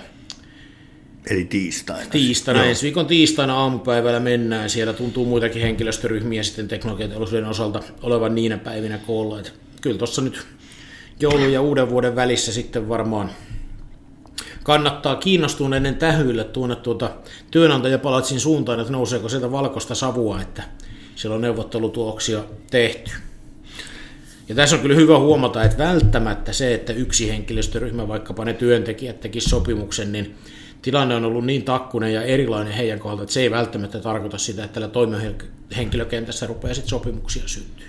Eli 1.29 1.45
tiistaina. 1.45 2.09
Tiistaina, 2.09 2.65
ensi 2.65 2.83
viikon 2.83 3.05
tiistaina 3.05 3.55
aamupäivällä 3.55 4.19
mennään. 4.19 4.69
Siellä 4.69 4.93
tuntuu 4.93 5.25
muitakin 5.25 5.61
henkilöstöryhmiä 5.61 6.43
sitten 6.43 6.67
teknologiateollisuuden 6.67 7.45
osalta 7.45 7.83
olevan 8.01 8.35
niinä 8.35 8.57
päivinä 8.57 8.97
koolla. 8.97 9.39
Että 9.39 9.51
kyllä 9.81 9.97
tuossa 9.97 10.21
nyt 10.21 10.45
joulun 11.19 11.53
ja 11.53 11.61
uuden 11.61 11.89
vuoden 11.89 12.15
välissä 12.15 12.53
sitten 12.53 12.89
varmaan 12.89 13.31
kannattaa 14.63 15.15
kiinnostuneiden 15.15 15.95
tähyillä 15.95 16.43
tuonne 16.43 16.75
tuota 16.75 17.11
työnantajapalatsin 17.51 18.39
suuntaan, 18.39 18.79
että 18.79 18.91
nouseeko 18.91 19.29
sieltä 19.29 19.51
valkoista 19.51 19.95
savua, 19.95 20.41
että 20.41 20.63
siellä 21.15 21.35
on 21.35 21.41
neuvottelutuoksia 21.41 22.43
tehty. 22.71 23.11
Ja 24.49 24.55
tässä 24.55 24.75
on 24.75 24.81
kyllä 24.81 24.95
hyvä 24.95 25.19
huomata, 25.19 25.63
että 25.63 25.77
välttämättä 25.77 26.53
se, 26.53 26.73
että 26.73 26.93
yksi 26.93 27.29
henkilöstöryhmä, 27.29 28.07
vaikkapa 28.07 28.45
ne 28.45 28.53
työntekijät 28.53 29.19
tekisi 29.19 29.49
sopimuksen, 29.49 30.11
niin 30.11 30.35
tilanne 30.81 31.15
on 31.15 31.25
ollut 31.25 31.45
niin 31.45 31.63
takkunen 31.63 32.13
ja 32.13 32.23
erilainen 32.23 32.73
heidän 32.73 32.99
kohdalta, 32.99 33.23
että 33.23 33.33
se 33.33 33.41
ei 33.41 33.51
välttämättä 33.51 33.99
tarkoita 33.99 34.37
sitä, 34.37 34.63
että 34.63 34.73
tällä 34.73 34.87
toimihenkilökentässä 34.87 36.47
rupeaa 36.47 36.73
sitten 36.73 36.89
sopimuksia 36.89 37.43
syntyä. 37.45 37.85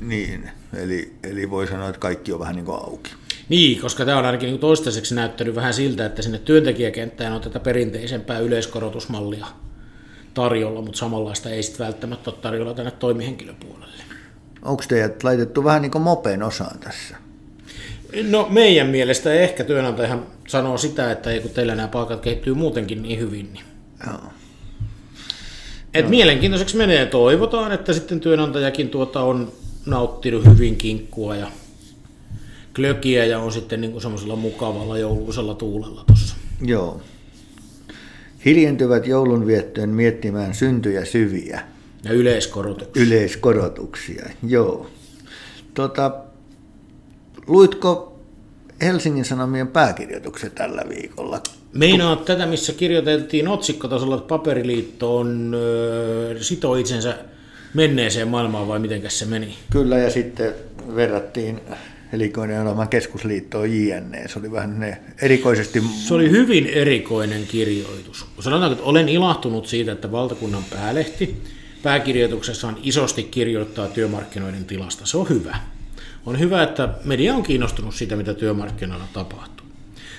Niin, 0.00 0.50
eli, 0.76 1.12
eli 1.22 1.50
voi 1.50 1.66
sanoa, 1.66 1.88
että 1.88 2.00
kaikki 2.00 2.32
on 2.32 2.40
vähän 2.40 2.56
niin 2.56 2.64
kuin 2.64 2.78
auki. 2.78 3.10
Niin, 3.48 3.80
koska 3.80 4.04
tämä 4.04 4.18
on 4.18 4.26
ainakin 4.26 4.46
niin 4.46 4.58
toistaiseksi 4.60 5.14
näyttänyt 5.14 5.54
vähän 5.54 5.74
siltä, 5.74 6.06
että 6.06 6.22
sinne 6.22 6.38
työntekijäkenttään 6.38 7.32
on 7.32 7.40
tätä 7.40 7.60
perinteisempää 7.60 8.38
yleiskorotusmallia 8.38 9.46
tarjolla, 10.34 10.82
mutta 10.82 10.98
samanlaista 10.98 11.50
ei 11.50 11.62
sitten 11.62 11.86
välttämättä 11.86 12.30
ole 12.30 12.38
tarjolla 12.42 12.74
tänne 12.74 12.90
toimihenkilöpuolelle. 12.90 14.02
Onko 14.62 14.84
teidät 14.88 15.24
laitettu 15.24 15.64
vähän 15.64 15.82
niin 15.82 15.92
kuin 15.92 16.02
mopen 16.02 16.42
osaan 16.42 16.78
tässä? 16.78 17.16
No 18.30 18.46
meidän 18.50 18.86
mielestä 18.86 19.32
ehkä 19.32 19.64
työnantajahan 19.64 20.26
sanoo 20.50 20.78
sitä, 20.78 21.12
että 21.12 21.30
ei 21.30 21.40
kun 21.40 21.50
teillä 21.50 21.74
nämä 21.74 21.88
palkat 21.88 22.20
kehittyy 22.20 22.54
muutenkin 22.54 23.02
niin 23.02 23.18
hyvin. 23.18 23.52
Niin. 23.52 23.64
Joo. 24.06 24.20
Et 25.94 26.00
Joo. 26.00 26.10
mielenkiintoiseksi 26.10 26.76
menee. 26.76 27.06
Toivotaan, 27.06 27.72
että 27.72 27.92
sitten 27.92 28.20
työnantajakin 28.20 28.88
tuota 28.88 29.20
on 29.20 29.52
nauttinut 29.86 30.44
hyvin 30.44 30.76
kinkkua 30.76 31.36
ja 31.36 31.46
klökiä 32.76 33.24
ja 33.24 33.38
on 33.38 33.52
sitten 33.52 33.80
niin 33.80 34.00
semmoisella 34.00 34.36
mukavalla 34.36 34.98
jouluisella 34.98 35.54
tuulella 35.54 36.04
tuossa. 36.06 36.36
Joo. 36.60 37.00
Hiljentyvät 38.44 39.06
joulunviettojen 39.06 39.90
miettimään 39.90 40.54
syntyjä 40.54 41.04
syviä. 41.04 41.62
Ja 42.04 42.12
yleiskorotuksia. 42.12 43.02
Yleiskorotuksia, 43.02 44.30
joo. 44.46 44.90
Tota, 45.74 46.14
luitko 47.46 48.09
Helsingin 48.82 49.24
Sanomien 49.24 49.68
pääkirjoituksen 49.68 50.50
tällä 50.50 50.82
viikolla? 50.88 51.40
Meinaat 51.72 52.24
tätä, 52.24 52.46
missä 52.46 52.72
kirjoiteltiin 52.72 53.48
otsikkotasolla, 53.48 54.16
että 54.16 54.28
paperiliitto 54.28 55.16
on 55.16 55.54
ö, 55.54 56.36
sitoo 56.40 56.74
itsensä 56.74 57.18
menneeseen 57.74 58.28
maailmaan 58.28 58.68
vai 58.68 58.78
miten 58.78 59.02
se 59.08 59.24
meni? 59.24 59.54
Kyllä 59.70 59.98
ja 59.98 60.10
sitten 60.10 60.54
verrattiin 60.94 61.60
elinkeinoelämän 62.12 62.88
keskusliittoon 62.88 63.70
JNE. 63.72 64.28
Se 64.28 64.38
oli 64.38 64.52
vähän 64.52 64.80
ne 64.80 64.98
erikoisesti... 65.22 65.82
Se 66.06 66.14
oli 66.14 66.30
hyvin 66.30 66.66
erikoinen 66.66 67.46
kirjoitus. 67.46 68.26
Sanotaan, 68.40 68.72
että 68.72 68.84
olen 68.84 69.08
ilahtunut 69.08 69.66
siitä, 69.66 69.92
että 69.92 70.12
valtakunnan 70.12 70.64
päälehti 70.70 71.42
pääkirjoituksessaan 71.82 72.76
isosti 72.82 73.22
kirjoittaa 73.22 73.88
työmarkkinoiden 73.88 74.64
tilasta. 74.64 75.06
Se 75.06 75.16
on 75.16 75.28
hyvä. 75.28 75.56
On 76.26 76.38
hyvä, 76.38 76.62
että 76.62 76.88
media 77.04 77.34
on 77.34 77.42
kiinnostunut 77.42 77.94
siitä, 77.94 78.16
mitä 78.16 78.34
työmarkkinoilla 78.34 79.08
tapahtuu. 79.12 79.66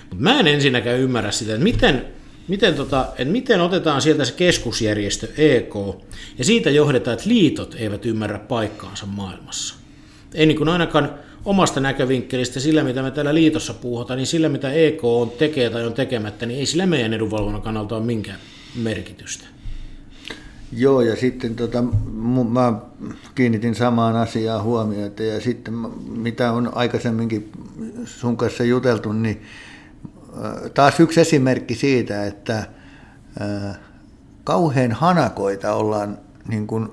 Mutta 0.09 0.23
mä 0.23 0.39
en 0.39 0.47
ensinnäkään 0.47 0.99
ymmärrä 0.99 1.31
sitä, 1.31 1.53
että 1.53 1.63
miten, 1.63 2.05
miten, 2.47 2.75
tota, 2.75 3.07
että 3.17 3.31
miten 3.31 3.61
otetaan 3.61 4.01
sieltä 4.01 4.25
se 4.25 4.33
keskusjärjestö 4.33 5.27
EK 5.37 5.73
ja 6.37 6.45
siitä 6.45 6.69
johdetaan, 6.69 7.13
että 7.13 7.29
liitot 7.29 7.75
eivät 7.79 8.05
ymmärrä 8.05 8.39
paikkaansa 8.39 9.05
maailmassa. 9.05 9.75
Ei 10.33 10.45
niin 10.45 10.57
kuin 10.57 10.69
ainakaan 10.69 11.13
omasta 11.45 11.79
näkövinkkelistä 11.79 12.59
sillä, 12.59 12.83
mitä 12.83 13.03
me 13.03 13.11
täällä 13.11 13.33
liitossa 13.33 13.73
puhutaan, 13.73 14.17
niin 14.17 14.27
sillä, 14.27 14.49
mitä 14.49 14.71
EK 14.71 15.03
on 15.03 15.29
tekee 15.29 15.69
tai 15.69 15.85
on 15.85 15.93
tekemättä, 15.93 16.45
niin 16.45 16.59
ei 16.59 16.65
sillä 16.65 16.85
meidän 16.85 17.13
edunvalvonnan 17.13 17.61
kannalta 17.61 17.95
ole 17.95 18.05
minkään 18.05 18.39
merkitystä. 18.75 19.47
Joo, 20.71 21.01
ja 21.01 21.15
sitten 21.15 21.55
tota, 21.55 21.83
mä 22.49 22.73
kiinnitin 23.35 23.75
samaan 23.75 24.15
asiaan 24.15 24.63
huomiota, 24.63 25.23
ja 25.23 25.41
sitten 25.41 25.73
mitä 26.17 26.51
on 26.51 26.71
aikaisemminkin 26.75 27.51
sun 28.05 28.37
kanssa 28.37 28.63
juteltu, 28.63 29.13
niin 29.13 29.41
taas 30.73 30.99
yksi 30.99 31.21
esimerkki 31.21 31.75
siitä, 31.75 32.25
että 32.25 32.63
kauhean 34.43 34.91
hanakoita 34.91 35.73
ollaan 35.73 36.17
niin 36.47 36.67
kuin 36.67 36.89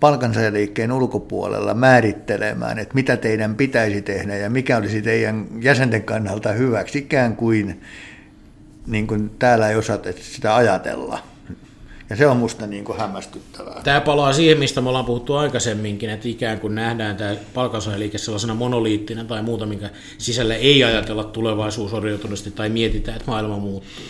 palkansaajaliikkeen 0.00 0.92
ulkopuolella 0.92 1.74
määrittelemään, 1.74 2.78
että 2.78 2.94
mitä 2.94 3.16
teidän 3.16 3.54
pitäisi 3.54 4.02
tehdä 4.02 4.36
ja 4.36 4.50
mikä 4.50 4.76
olisi 4.76 5.02
teidän 5.02 5.46
jäsenten 5.60 6.02
kannalta 6.02 6.52
hyväksi, 6.52 6.98
ikään 6.98 7.36
kuin, 7.36 7.80
niin 8.86 9.06
kuin 9.06 9.30
täällä 9.38 9.68
ei 9.68 9.76
osata 9.76 10.08
sitä 10.20 10.56
ajatella. 10.56 11.31
Ja 12.10 12.16
se 12.16 12.26
on 12.26 12.36
musta 12.36 12.66
niin 12.66 12.84
kuin 12.84 12.98
hämmästyttävää. 12.98 13.80
Tämä 13.84 14.00
palaa 14.00 14.32
siihen, 14.32 14.58
mistä 14.58 14.80
me 14.80 14.88
ollaan 14.88 15.04
puhuttu 15.04 15.34
aikaisemminkin, 15.34 16.10
että 16.10 16.28
ikään 16.28 16.60
kuin 16.60 16.74
nähdään 16.74 17.16
tämä 17.16 17.36
palkansaajaliike 17.54 18.18
sellaisena 18.18 18.54
monoliittinen 18.54 19.26
tai 19.26 19.42
muuta, 19.42 19.66
minkä 19.66 19.90
sisällä 20.18 20.54
ei 20.54 20.84
ajatella 20.84 21.24
tulevaisuusorientoisesti 21.24 22.50
tai 22.50 22.68
mietitään, 22.68 23.16
että 23.16 23.30
maailma 23.30 23.56
muuttuu. 23.56 24.04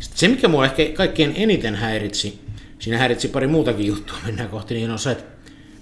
Sitten 0.00 0.18
se, 0.18 0.28
mikä 0.28 0.48
mua 0.48 0.64
ehkä 0.64 0.82
kaikkein 0.94 1.32
eniten 1.36 1.74
häiritsi, 1.74 2.40
siinä 2.78 2.98
häiritsi 2.98 3.28
pari 3.28 3.46
muutakin 3.46 3.86
juttua, 3.86 4.16
mennään 4.26 4.48
kohti, 4.48 4.74
niin 4.74 4.90
on 4.90 4.98
se, 4.98 5.10
että 5.10 5.24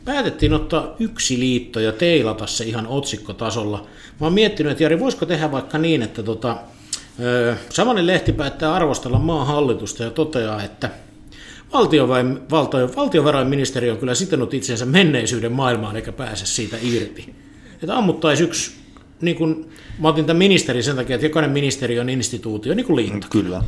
päätettiin 0.05 0.53
ottaa 0.53 0.95
yksi 0.99 1.39
liitto 1.39 1.81
ja 1.81 1.93
teilata 1.93 2.47
se 2.47 2.65
ihan 2.65 2.87
otsikkotasolla. 2.87 3.87
Mä 4.21 4.27
oon 4.27 4.33
miettinyt, 4.33 4.73
että 4.73 4.85
Jari, 4.85 5.01
voisiko 5.01 5.27
tehdä 5.27 5.53
vaikka 5.53 5.79
niin, 5.79 6.03
että 6.03 6.23
tota, 6.23 6.57
Samanen 7.71 8.07
lehti 8.07 8.33
päättää 8.33 8.75
arvostella 8.75 9.19
maan 9.19 9.47
hallitusta 9.47 10.03
ja 10.03 10.11
toteaa, 10.11 10.63
että 10.63 10.91
valtiovarainministeri 12.97 13.91
on 13.91 13.99
kyllä 13.99 14.15
sitenut 14.15 14.55
itsensä 14.55 14.87
menneisyyden 14.87 15.53
maailmaan 15.53 15.97
eikä 15.97 16.13
pääse 16.13 16.47
siitä 16.47 16.77
irti. 16.83 17.35
Että 17.83 17.97
ammuttaisi 17.97 18.45
yksi, 18.45 18.73
niin 19.21 19.37
kuin, 19.37 19.71
mä 19.99 20.09
otin 20.09 20.25
tämän 20.25 20.39
ministeri 20.39 20.83
sen 20.83 20.97
takia, 20.97 21.15
että 21.15 21.27
jokainen 21.27 21.51
ministeri 21.51 22.01
on 22.01 22.09
instituutio, 22.09 22.75
niin 22.75 22.87
kuin 22.87 22.97
liitto. 22.97 23.27
Kyllä. 23.31 23.63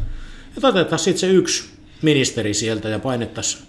Ja 0.63 0.69
otetaan 0.69 0.99
sitten 0.99 1.21
se 1.21 1.29
yksi 1.29 1.65
ministeri 2.03 2.55
sieltä 2.55 2.89
ja 2.89 2.99
painettaisiin 2.99 3.63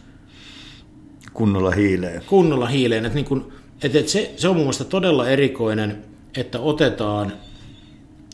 kunnolla 1.33 1.71
hiileen. 1.71 2.21
Kunnolla 2.25 2.67
hiileen. 2.67 3.05
Että 3.05 3.15
niin 3.15 3.25
kuin, 3.25 3.43
että 3.81 4.11
se, 4.11 4.33
se 4.37 4.47
on 4.47 4.55
mun 4.55 4.63
mielestä 4.63 4.83
todella 4.83 5.29
erikoinen, 5.29 6.03
että 6.37 6.59
otetaan 6.59 7.33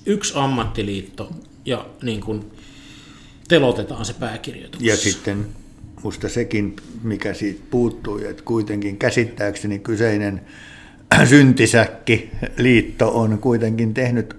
yksi 0.06 0.34
ammattiliitto 0.36 1.32
ja 1.66 1.86
niin 2.02 2.22
kuin 2.22 2.52
telotetaan 3.48 4.06
se 4.06 4.14
pääkirjoitus. 4.14 4.82
Ja 4.82 4.98
sitten 4.98 5.46
musta 6.04 6.30
sekin, 6.30 6.76
mikä 7.04 7.34
siitä 7.34 7.62
puuttui, 7.70 8.28
että 8.28 8.44
kuitenkin 8.44 8.98
käsittääkseni 8.98 9.80
kyseinen 9.80 10.42
syntisäkki 11.30 12.32
liitto 12.58 13.20
on 13.20 13.38
kuitenkin 13.40 13.94
tehnyt 13.94 14.36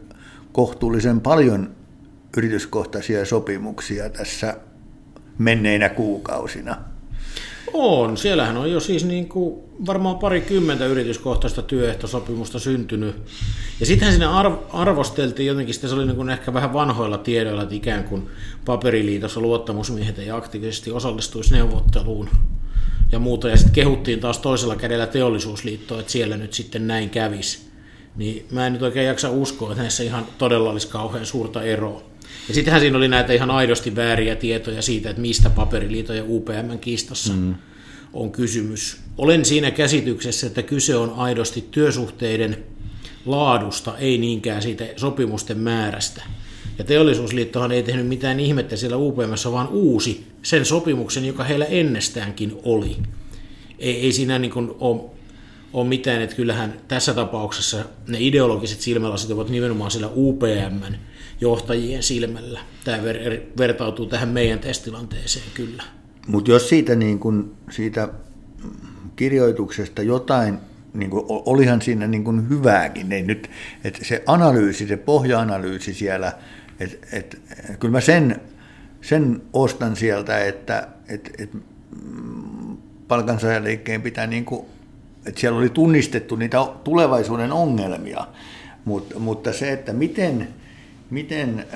kohtuullisen 0.53 1.21
paljon 1.21 1.71
yrityskohtaisia 2.37 3.25
sopimuksia 3.25 4.11
tässä 4.11 4.57
menneinä 5.39 5.89
kuukausina. 5.89 6.94
On. 7.77 8.17
Siellähän 8.17 8.57
on 8.57 8.71
jo 8.71 8.81
siis 8.81 9.05
niin 9.05 9.29
kuin 9.29 9.61
varmaan 9.87 10.19
parikymmentä 10.19 10.87
yrityskohtaista 10.87 11.63
työehtosopimusta 11.63 12.59
syntynyt. 12.59 13.17
Ja 13.81 13.87
sittenhän 13.87 14.13
sinne 14.13 14.27
arvosteltiin 14.73 15.47
jotenkin, 15.47 15.75
se 15.75 15.95
oli 15.95 16.07
niin 16.07 16.17
kuin 16.17 16.31
ehkä 16.31 16.55
vähän 16.55 16.73
vanhoilla 16.73 17.19
tiedoilla, 17.19 17.63
että 17.63 17.75
ikään 17.75 18.05
kuin 18.05 18.27
paperiliitossa 18.65 19.41
luottamusmiehet 19.41 20.19
ei 20.19 20.31
aktiivisesti 20.31 20.91
osallistuisi 20.91 21.55
neuvotteluun 21.55 22.29
ja 23.13 23.19
muuta. 23.19 23.49
Ja 23.49 23.57
sitten 23.57 23.75
kehuttiin 23.75 24.21
taas 24.21 24.39
toisella 24.39 24.77
kädellä 24.77 25.07
teollisuusliittoa, 25.07 26.01
että 26.01 26.13
siellä 26.13 26.37
nyt 26.37 26.53
sitten 26.53 26.87
näin 26.87 27.11
kävisi. 27.11 27.59
Niin 28.17 28.47
mä 28.51 28.67
en 28.67 28.73
nyt 28.73 28.83
oikein 28.83 29.07
jaksa 29.07 29.31
uskoa, 29.31 29.71
että 29.71 29.83
näissä 29.83 30.03
ihan 30.03 30.27
todella 30.39 30.71
olisi 30.71 30.89
kauhean 30.89 31.27
suurta 31.27 31.63
eroa. 31.63 32.14
Ja 32.49 32.55
sittenhän 32.55 32.81
siinä 32.81 32.99
oli 32.99 33.09
näitä 33.09 33.33
ihan 33.33 33.51
aidosti 33.51 33.97
vääriä 33.97 34.37
tietoja 34.37 34.83
siitä, 34.83 35.11
että 35.11 35.23
mistä 35.23 35.51
paperiliito 35.51 36.13
ja 36.15 36.25
UPM 36.29 36.79
kiistassa 36.81 37.33
mm. 37.33 37.55
on 38.13 38.33
kysymys. 38.33 38.97
Olen 39.19 39.45
siinä 39.45 39.71
käsityksessä, 39.71 40.47
että 40.47 40.63
kyse 40.63 40.97
on 40.97 41.15
aidosti 41.17 41.69
työsuhteiden 41.71 42.65
laadusta, 43.27 43.99
ei 43.99 44.19
niinkään 44.19 44.63
siitä 44.63 44.85
sopimusten 44.97 45.59
määrästä. 45.59 46.23
Ja 46.79 46.85
teollisuusliittohan 46.85 47.73
ei 47.73 47.83
tehnyt 47.83 48.07
mitään 48.07 48.41
ihmettä 48.41 48.77
siellä 48.77 48.97
UPMssä, 48.97 49.53
vaan 49.53 49.69
uusi 49.69 50.27
sen 50.43 50.65
sopimuksen, 50.65 51.25
joka 51.25 51.45
heillä 51.45 51.65
ennestäänkin 51.65 52.57
oli. 52.63 52.97
Ei, 53.79 54.01
ei 54.01 54.13
siinä 54.13 54.39
niin 54.39 54.51
kuin 54.51 54.71
ole, 54.81 55.01
ole 55.73 55.87
mitään, 55.87 56.23
että 56.23 56.37
kyllähän 56.37 56.81
tässä 56.89 57.15
tapauksessa 57.15 57.85
ne 58.09 58.19
ideologiset 58.21 58.81
silmälasit 58.81 59.31
ovat 59.31 59.49
nimenomaan 59.49 59.91
siellä 59.91 60.11
UPMn 60.15 60.97
johtajien 61.41 62.03
silmällä. 62.03 62.61
Tämä 62.85 62.99
ver- 62.99 63.59
vertautuu 63.59 64.07
tähän 64.07 64.29
meidän 64.29 64.59
testilanteeseen 64.59 65.47
kyllä. 65.55 65.83
Mutta 66.27 66.51
jos 66.51 66.69
siitä, 66.69 66.95
niin 66.95 67.19
kun, 67.19 67.57
siitä 67.71 68.09
kirjoituksesta 69.17 70.03
jotain, 70.03 70.59
niin 70.95 71.11
kun, 71.11 71.25
olihan 71.29 71.83
siinä 71.83 72.07
niin 72.07 72.25
kun 72.25 72.49
hyvääkin, 72.49 73.09
niin 73.09 73.27
nyt, 73.27 73.51
että 73.85 74.05
se 74.05 74.23
analyysi, 74.27 74.87
se 74.87 74.97
pohja-analyysi 74.97 75.95
siellä, 75.95 76.33
että 76.81 77.07
et, 77.13 77.41
kyllä 77.81 77.93
mä 77.93 78.01
sen, 78.01 78.41
sen 79.03 79.43
ostan 79.53 79.97
sieltä, 79.97 80.45
että 80.45 80.89
et, 81.09 81.31
et, 81.39 81.51
palkansaajaliikkeen 83.09 84.03
pitää, 84.03 84.27
niin 84.27 84.45
kun, 84.45 84.67
että 85.27 85.41
siellä 85.41 85.59
oli 85.59 85.69
tunnistettu 85.69 86.37
niitä 86.37 86.59
tulevaisuuden 86.85 87.53
ongelmia, 87.53 88.27
Mut, 88.85 89.15
mutta 89.19 89.53
se, 89.53 89.73
että 89.73 89.93
miten 89.93 90.49
miten 91.11 91.67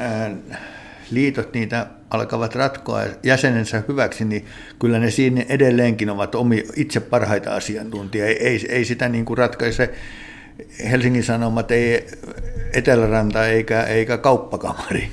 liitot 1.11 1.55
niitä 1.55 1.87
alkavat 2.11 2.55
ratkoa 2.55 3.03
jäsenensä 3.23 3.83
hyväksi, 3.89 4.25
niin 4.25 4.47
kyllä 4.79 4.99
ne 4.99 5.11
siinä 5.11 5.45
edelleenkin 5.49 6.11
ovat 6.11 6.35
omi, 6.35 6.65
itse 6.77 7.01
parhaita 7.01 7.55
asiantuntijoita. 7.55 8.33
Ei, 8.33 8.47
ei, 8.49 8.67
ei 8.69 8.85
sitä 8.85 9.09
niin 9.09 9.25
kuin 9.25 9.39
ratkaise 9.39 9.95
Helsingin 10.91 11.25
Sanomat, 11.25 11.71
ei 11.71 12.07
Eteläranta 12.73 13.47
eikä, 13.47 13.83
eikä 13.83 14.19
kauppakamari. 14.19 15.09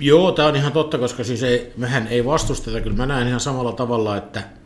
Joo, 0.00 0.32
tämä 0.32 0.48
on 0.48 0.56
ihan 0.56 0.72
totta, 0.72 0.98
koska 0.98 1.24
siis 1.24 1.42
ei, 1.42 1.72
mehän 1.76 2.08
ei 2.08 2.24
vastusteta. 2.24 2.80
Kyllä 2.80 2.96
mä 2.96 3.06
näen 3.06 3.28
ihan 3.28 3.40
samalla 3.40 3.72
tavalla, 3.72 4.16
että– 4.16 4.42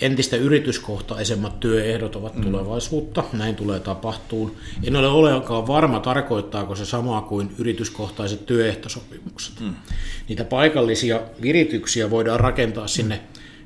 entistä 0.00 0.36
yrityskohtaisemmat 0.36 1.60
työehdot 1.60 2.16
ovat 2.16 2.36
mm. 2.36 2.42
tulevaisuutta, 2.42 3.24
näin 3.32 3.56
tulee 3.56 3.80
tapahtuun. 3.80 4.56
En 4.84 4.96
ole 4.96 5.08
ollenkaan 5.08 5.66
varma, 5.66 6.00
tarkoittaako 6.00 6.76
se 6.76 6.84
samaa 6.84 7.20
kuin 7.22 7.54
yrityskohtaiset 7.58 8.46
työehtosopimukset. 8.46 9.60
Mm. 9.60 9.74
Niitä 10.28 10.44
paikallisia 10.44 11.20
virityksiä 11.42 12.10
voidaan 12.10 12.40
rakentaa 12.40 12.86
sinne 12.86 13.20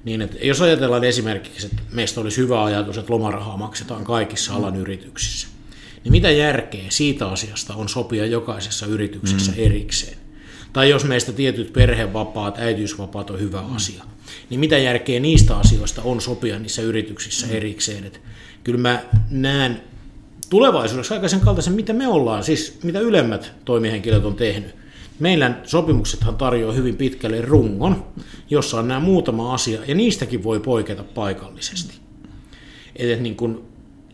niin, 0.04 0.22
että 0.22 0.36
jos 0.46 0.60
ajatellaan 0.60 1.04
esimerkiksi, 1.04 1.66
että 1.66 1.82
meistä 1.92 2.20
olisi 2.20 2.36
hyvä 2.36 2.64
ajatus, 2.64 2.98
että 2.98 3.12
lomarahaa 3.12 3.56
maksetaan 3.56 4.04
kaikissa 4.04 4.54
alan 4.54 4.74
mm. 4.74 4.80
yrityksissä, 4.80 5.48
niin 6.04 6.12
mitä 6.12 6.30
järkeä 6.30 6.84
siitä 6.88 7.28
asiasta 7.28 7.74
on 7.74 7.88
sopia 7.88 8.26
jokaisessa 8.26 8.86
yrityksessä 8.86 9.52
mm. 9.52 9.58
erikseen? 9.58 10.16
Tai 10.72 10.90
jos 10.90 11.04
meistä 11.04 11.32
tietyt 11.32 11.72
perhevapaat, 11.72 12.58
äitiysvapaat 12.58 13.30
on 13.30 13.40
hyvä 13.40 13.60
asia, 13.60 14.04
niin 14.50 14.60
mitä 14.60 14.78
järkeä 14.78 15.20
niistä 15.20 15.56
asioista 15.56 16.02
on 16.02 16.20
sopia 16.20 16.58
niissä 16.58 16.82
yrityksissä 16.82 17.46
erikseen. 17.46 18.04
Et 18.04 18.20
kyllä 18.64 18.78
mä 18.78 19.02
näen 19.30 19.80
tulevaisuudessa 20.50 21.14
aika 21.14 21.28
sen 21.28 21.40
kaltaisen, 21.40 21.72
mitä 21.72 21.92
me 21.92 22.08
ollaan, 22.08 22.44
siis 22.44 22.78
mitä 22.82 23.00
ylemmät 23.00 23.52
toimihenkilöt 23.64 24.24
on 24.24 24.34
tehnyt. 24.34 24.74
Meillä 25.18 25.54
sopimuksethan 25.64 26.36
tarjoaa 26.36 26.72
hyvin 26.72 26.96
pitkälle 26.96 27.40
rungon, 27.40 28.06
jossa 28.50 28.78
on 28.78 28.88
nämä 28.88 29.00
muutama 29.00 29.54
asia, 29.54 29.80
ja 29.86 29.94
niistäkin 29.94 30.42
voi 30.42 30.60
poiketa 30.60 31.04
paikallisesti. 31.04 31.94
Et 32.96 33.20
niin 33.20 33.36
kun 33.36 33.64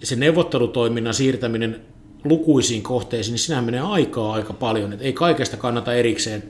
se 0.03 0.17
neuvottelutoiminnan 0.17 1.15
siirtäminen 1.15 1.81
lukuisiin 2.25 2.83
kohteisiin, 2.83 3.33
niin 3.33 3.39
sinä 3.39 3.63
menee 3.63 3.81
aikaa 3.81 4.33
aika 4.33 4.53
paljon, 4.53 4.93
että 4.93 5.05
ei 5.05 5.13
kaikesta 5.13 5.57
kannata 5.57 5.95
erikseen 5.95 6.43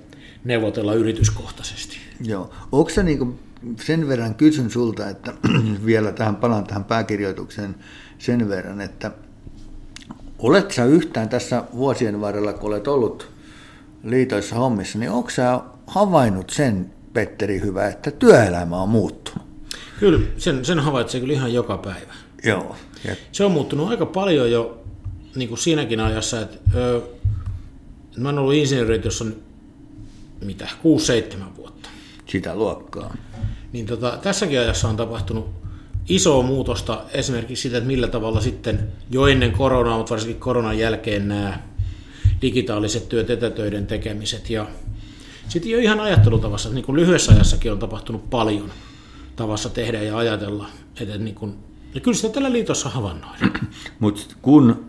neuvotella 0.44 0.94
yrityskohtaisesti. 0.94 1.96
Joo. 2.24 2.50
Onko 2.72 2.90
se 2.90 3.02
niin 3.02 3.38
sen 3.84 4.08
verran 4.08 4.34
kysyn 4.34 4.70
sulta, 4.70 5.08
että 5.08 5.34
vielä 5.86 6.12
tähän 6.12 6.36
palaan 6.36 6.66
tähän 6.66 6.84
pääkirjoitukseen 6.84 7.74
sen 8.18 8.48
verran, 8.48 8.80
että 8.80 9.10
Oletko 10.38 10.72
sä 10.72 10.84
yhtään 10.84 11.28
tässä 11.28 11.64
vuosien 11.76 12.20
varrella, 12.20 12.52
kun 12.52 12.68
olet 12.68 12.88
ollut 12.88 13.30
liitoissa 14.04 14.56
hommissa, 14.56 14.98
niin 14.98 15.10
onko 15.10 15.30
sä 15.30 15.60
havainnut 15.86 16.50
sen, 16.50 16.92
Petteri 17.12 17.60
Hyvä, 17.60 17.86
että 17.88 18.10
työelämä 18.10 18.82
on 18.82 18.88
muuttunut? 18.88 19.48
Kyllä, 20.00 20.20
sen, 20.36 20.64
sen 20.64 20.78
havaitsee 20.78 21.20
kyllä 21.20 21.32
ihan 21.32 21.54
joka 21.54 21.78
päivä. 21.78 22.14
Joo. 22.44 22.76
Ja 23.04 23.16
Se 23.32 23.44
on 23.44 23.52
muuttunut 23.52 23.88
aika 23.88 24.06
paljon 24.06 24.50
jo 24.50 24.84
niin 25.34 25.48
kuin 25.48 25.58
siinäkin 25.58 26.00
ajassa, 26.00 26.40
että 26.40 26.58
ö, 26.74 27.02
mä 28.16 28.28
oon 28.28 28.38
ollut 28.38 28.54
insinööri, 28.54 29.00
jos 29.04 29.22
on 29.22 29.36
mitä, 30.44 30.68
6-7 31.34 31.56
vuotta. 31.56 31.88
sitä 32.26 32.54
luokkaa. 32.54 33.16
Niin 33.72 33.86
tota, 33.86 34.18
tässäkin 34.22 34.60
ajassa 34.60 34.88
on 34.88 34.96
tapahtunut 34.96 35.50
isoa 36.08 36.42
muutosta 36.42 37.04
esimerkiksi 37.12 37.62
sitä, 37.62 37.76
että 37.76 37.86
millä 37.86 38.08
tavalla 38.08 38.40
sitten 38.40 38.88
jo 39.10 39.26
ennen 39.26 39.52
koronaa, 39.52 39.96
mutta 39.96 40.10
varsinkin 40.10 40.40
koronan 40.40 40.78
jälkeen 40.78 41.28
nämä 41.28 41.60
digitaaliset 42.42 43.08
työt, 43.08 43.30
etätöiden 43.30 43.86
tekemiset 43.86 44.50
ja 44.50 44.66
sitten 45.48 45.72
jo 45.72 45.78
ihan 45.78 46.00
ajattelutavassa, 46.00 46.70
niin 46.70 46.84
kuin 46.84 46.96
lyhyessä 46.96 47.32
ajassakin 47.32 47.72
on 47.72 47.78
tapahtunut 47.78 48.30
paljon 48.30 48.70
tavassa 49.36 49.68
tehdä 49.68 50.02
ja 50.02 50.18
ajatella. 50.18 50.66
Että 51.00 51.18
niin 51.18 51.34
kuin, 51.34 51.54
ja 51.94 52.00
kyllä 52.00 52.16
sitä 52.16 52.28
tällä 52.28 52.52
liitossa 52.52 52.88
havainnoidaan. 52.88 53.52
Mutta 54.00 54.20
kun 54.42 54.87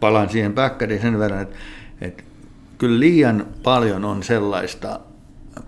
palaan 0.00 0.28
siihen 0.28 0.52
päkkäriin 0.52 1.00
sen 1.02 1.18
verran, 1.18 1.42
että, 1.42 1.56
että 2.00 2.22
kyllä 2.78 3.00
liian 3.00 3.46
paljon 3.62 4.04
on 4.04 4.22
sellaista 4.22 5.00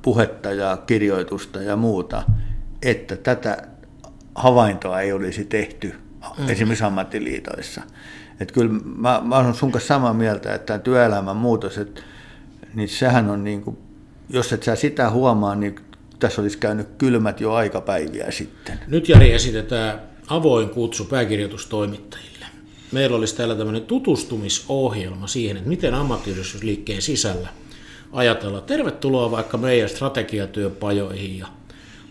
puhetta 0.02 0.52
ja 0.52 0.76
kirjoitusta 0.86 1.62
ja 1.62 1.76
muuta, 1.76 2.22
että 2.82 3.16
tätä 3.16 3.62
havaintoa 4.34 5.00
ei 5.00 5.12
olisi 5.12 5.44
tehty 5.44 5.94
mm. 6.38 6.48
esimerkiksi 6.48 6.84
ammattiliitoissa. 6.84 7.82
Että 8.40 8.54
kyllä 8.54 8.80
mä, 8.84 9.22
mä 9.24 9.38
olen 9.38 9.54
sun 9.54 9.72
kanssa 9.72 9.88
samaa 9.88 10.14
mieltä, 10.14 10.54
että 10.54 10.66
tämä 10.66 10.78
työelämän 10.78 11.36
muutos, 11.36 11.78
että, 11.78 12.02
niin 12.74 12.88
sehän 12.88 13.30
on 13.30 13.44
niin 13.44 13.62
kuin, 13.62 13.78
jos 14.28 14.52
et 14.52 14.62
sä 14.62 14.76
sitä 14.76 15.10
huomaa, 15.10 15.54
niin 15.54 15.76
tässä 16.18 16.42
olisi 16.42 16.58
käynyt 16.58 16.88
kylmät 16.98 17.40
jo 17.40 17.52
aikapäiviä 17.52 18.30
sitten. 18.30 18.80
Nyt 18.88 19.08
Jari 19.08 19.32
esitetään 19.32 20.00
avoin 20.26 20.68
kutsu 20.70 21.04
pääkirjoitustoimittajille. 21.04 22.31
Meillä 22.92 23.16
olisi 23.16 23.36
täällä 23.36 23.54
tämmöinen 23.54 23.82
tutustumisohjelma 23.82 25.26
siihen, 25.26 25.56
että 25.56 25.68
miten 25.68 25.94
ammattiyhdistysliikkeen 25.94 27.02
sisällä 27.02 27.48
ajatellaan. 28.12 28.62
Tervetuloa 28.62 29.30
vaikka 29.30 29.58
meidän 29.58 29.88
strategiatyöpajoihin 29.88 31.38
ja 31.38 31.46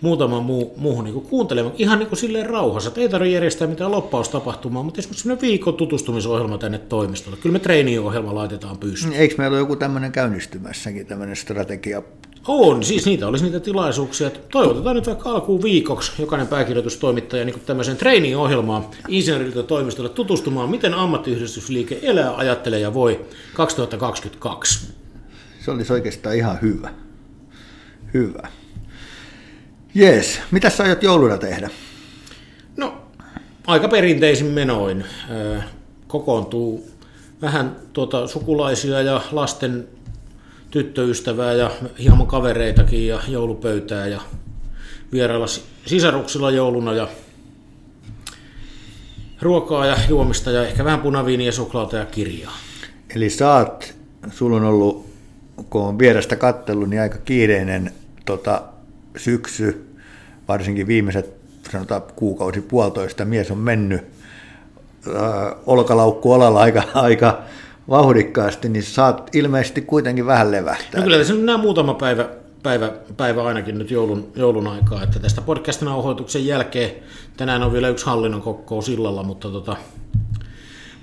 muutama 0.02 0.42
muu, 0.42 0.74
muuhun 0.78 1.04
niin 1.04 1.22
kuuntelemaan. 1.22 1.76
Ihan 1.78 2.00
niin 2.00 2.10
kuin 2.10 2.20
silleen 2.20 2.50
rauhassa. 2.50 2.88
että 2.88 3.02
Ei 3.02 3.10
tarvitse 3.10 3.34
järjestää 3.34 3.68
mitään 3.68 3.92
loppaustapahtumaa, 3.92 4.84
mutta 4.84 5.00
esimerkiksi 5.00 5.24
semmoinen 5.24 5.42
viikon 5.42 5.74
tutustumisohjelma 5.74 6.58
tänne 6.58 6.78
toimistolle. 6.78 7.38
Kyllä 7.38 7.54
me 7.54 7.60
treeniohjelma 7.60 8.36
laitetaan 8.36 8.78
pystyyn. 8.78 9.14
Eikö 9.14 9.36
meillä 9.38 9.56
ole 9.56 9.62
joku 9.62 9.76
tämmöinen 9.76 10.12
käynnistymässäkin, 10.12 11.06
tämmöinen 11.06 11.36
strategia? 11.36 12.02
On, 12.48 12.84
siis 12.84 13.06
niitä 13.06 13.28
olisi 13.28 13.44
niitä 13.44 13.60
tilaisuuksia. 13.60 14.32
Toivotetaan 14.52 14.96
nyt 14.96 15.08
vaikka 15.08 15.30
alkuun 15.30 15.64
viikoksi 15.64 16.12
jokainen 16.20 16.48
pääkirjoitustoimittaja 16.48 17.46
niin 17.46 17.60
tämmöiseen 17.60 17.98
treeniohjelmaan 17.98 18.86
insinööriltä 19.08 19.64
toimistolle 19.64 20.10
tutustumaan, 20.10 20.70
miten 20.70 20.94
ammattiyhdistysliike 20.94 22.00
elää, 22.02 22.36
ajattelee 22.36 22.80
ja 22.80 22.94
voi 22.94 23.26
2022. 23.54 24.94
Se 25.60 25.72
olisi 25.72 25.94
oikeastaan 25.94 26.36
ihan 26.36 26.58
hyvä. 26.62 26.94
Hyvä. 28.14 28.48
Jees, 29.94 30.40
mitä 30.52 30.70
sä 30.70 30.84
aiot 30.84 31.04
jouluna 31.04 31.38
tehdä? 31.38 31.70
No, 32.78 33.02
aika 33.68 33.88
perinteisin 33.88 34.48
menoin. 34.48 35.06
Kokoontuu 36.08 36.90
vähän 37.42 37.76
tuota 37.94 38.28
sukulaisia 38.28 39.02
ja 39.02 39.22
lasten 39.32 39.88
tyttöystävää 40.72 41.54
ja 41.54 41.72
hieman 42.00 42.28
kavereitakin 42.28 43.08
ja 43.08 43.20
joulupöytää 43.28 44.08
ja 44.08 44.22
vierailla 45.12 45.48
si- 45.48 45.64
sisaruksilla 45.86 46.52
jouluna 46.52 46.94
ja 46.94 47.08
ruokaa 49.42 49.86
ja 49.86 49.98
juomista 50.10 50.52
ja 50.52 50.68
ehkä 50.68 50.86
vähän 50.86 51.02
punaviiniä, 51.02 51.52
suklaata 51.52 51.98
ja 51.98 52.06
kirjaa. 52.06 52.58
Eli 53.16 53.30
saat, 53.30 53.96
sulla 54.30 54.58
on 54.58 54.64
ollut, 54.64 55.10
kun 55.70 55.82
on 55.82 56.00
vierestä 56.00 56.36
kattellut, 56.36 56.90
niin 56.90 57.02
aika 57.02 57.18
kiireinen 57.18 57.92
tota, 58.26 58.62
syksy, 59.18 59.86
varsinkin 60.48 60.88
viimeiset 60.88 61.34
sanotaan 61.72 62.02
kuukausi 62.16 62.62
puolitoista, 62.62 63.26
mies 63.26 63.52
on 63.52 63.58
mennyt 63.58 64.02
äh, 65.08 65.56
olkalaukku 65.66 66.34
alalla 66.34 66.60
aika, 66.60 66.84
aika 66.94 67.42
vauhdikkaasti, 67.90 68.70
niin 68.70 68.84
saat 68.84 69.36
ilmeisesti 69.36 69.82
kuitenkin 69.82 70.26
vähän 70.26 70.52
levähtää. 70.52 71.00
No 71.00 71.04
kyllä 71.04 71.18
tässä 71.18 71.34
on 71.34 71.46
nämä 71.46 71.58
muutama 71.58 71.94
päivä, 71.94 72.30
päivä, 72.64 72.92
päivä 73.18 73.44
ainakin 73.44 73.78
nyt 73.78 73.92
joulun, 73.92 74.32
joulun 74.36 74.68
aikaa, 74.68 75.04
että 75.04 75.20
tästä 75.20 75.42
podcastin 75.42 75.86
nauhoituksen 75.86 76.46
jälkeen 76.46 76.92
tänään 77.38 77.64
on 77.64 77.74
vielä 77.74 77.90
yksi 77.90 78.06
hallinnon 78.06 78.42
kokous 78.42 78.90
illalla, 78.90 79.24
mutta 79.24 79.50
tota, 79.50 79.76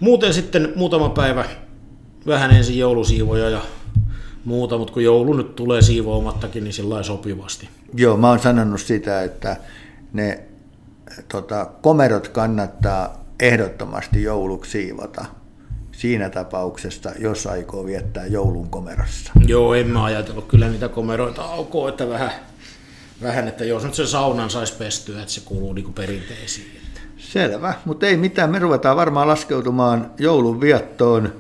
muuten 0.00 0.34
sitten 0.34 0.72
muutama 0.76 1.08
päivä 1.08 1.44
vähän 2.26 2.50
ensin 2.50 2.78
joulusiivoja 2.78 3.50
ja 3.50 3.60
muuta, 4.44 4.78
mutta 4.78 4.92
kun 4.92 5.04
joulu 5.04 5.32
nyt 5.32 5.56
tulee 5.56 5.82
siivoamattakin, 5.82 6.64
niin 6.64 6.72
sillä 6.72 7.02
sopivasti. 7.02 7.68
Joo, 7.94 8.16
mä 8.16 8.28
oon 8.28 8.38
sanonut 8.38 8.80
sitä, 8.80 9.22
että 9.22 9.56
ne 10.12 10.44
tota, 11.32 11.66
komerot 11.82 12.28
kannattaa 12.28 13.24
ehdottomasti 13.40 14.22
jouluksi 14.22 14.70
siivota 14.70 15.24
siinä 15.98 16.30
tapauksessa, 16.30 17.12
jos 17.18 17.46
aikoo 17.46 17.86
viettää 17.86 18.26
joulun 18.26 18.70
komerossa. 18.70 19.32
Joo, 19.46 19.74
en 19.74 19.86
mä 19.86 20.04
ajatellut 20.04 20.46
kyllä 20.48 20.68
niitä 20.68 20.88
komeroita 20.88 21.42
aukoa, 21.42 21.88
että 21.88 22.08
vähän, 22.08 22.30
vähän 23.22 23.48
että 23.48 23.64
jos 23.64 23.84
nyt 23.84 23.94
sen 23.94 24.06
saunan 24.06 24.50
saisi 24.50 24.76
pestyä, 24.78 25.20
että 25.20 25.32
se 25.32 25.40
kuuluu 25.44 25.72
niin 25.72 25.92
perinteisiin. 25.92 26.66
Että. 26.76 27.00
Selvä, 27.16 27.74
mutta 27.84 28.06
ei 28.06 28.16
mitään. 28.16 28.50
Me 28.50 28.58
ruvetaan 28.58 28.96
varmaan 28.96 29.28
laskeutumaan 29.28 30.10
joulun 30.18 30.60
viettoon 30.60 31.32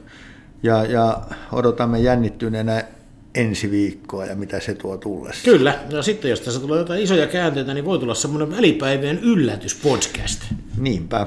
ja, 0.62 0.84
ja 0.84 1.20
odotamme 1.52 2.00
jännittyneenä 2.00 2.84
ensi 3.34 3.70
viikkoa 3.70 4.24
ja 4.24 4.34
mitä 4.34 4.60
se 4.60 4.74
tuo 4.74 4.96
tullessa. 4.96 5.44
Kyllä, 5.44 5.78
ja 5.90 6.02
sitten 6.02 6.30
jos 6.30 6.40
tässä 6.40 6.60
tulee 6.60 6.78
jotain 6.78 7.02
isoja 7.02 7.26
käänteitä, 7.26 7.74
niin 7.74 7.84
voi 7.84 7.98
tulla 7.98 8.14
semmoinen 8.14 8.50
välipäivien 8.50 9.18
yllätyspodcast. 9.18 10.42
Niinpä. 10.78 11.26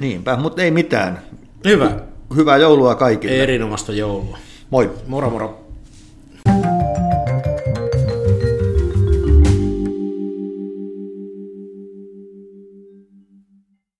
Niinpä, 0.00 0.36
mutta 0.36 0.62
ei 0.62 0.70
mitään. 0.70 1.18
Hyvä, 1.64 2.00
Hyvää 2.36 2.56
joulua 2.56 2.94
kaikille. 2.94 3.42
erinomaista 3.42 3.92
joulua. 3.92 4.38
Moi. 4.70 4.90
Moro 5.06 5.30
moro. 5.30 5.59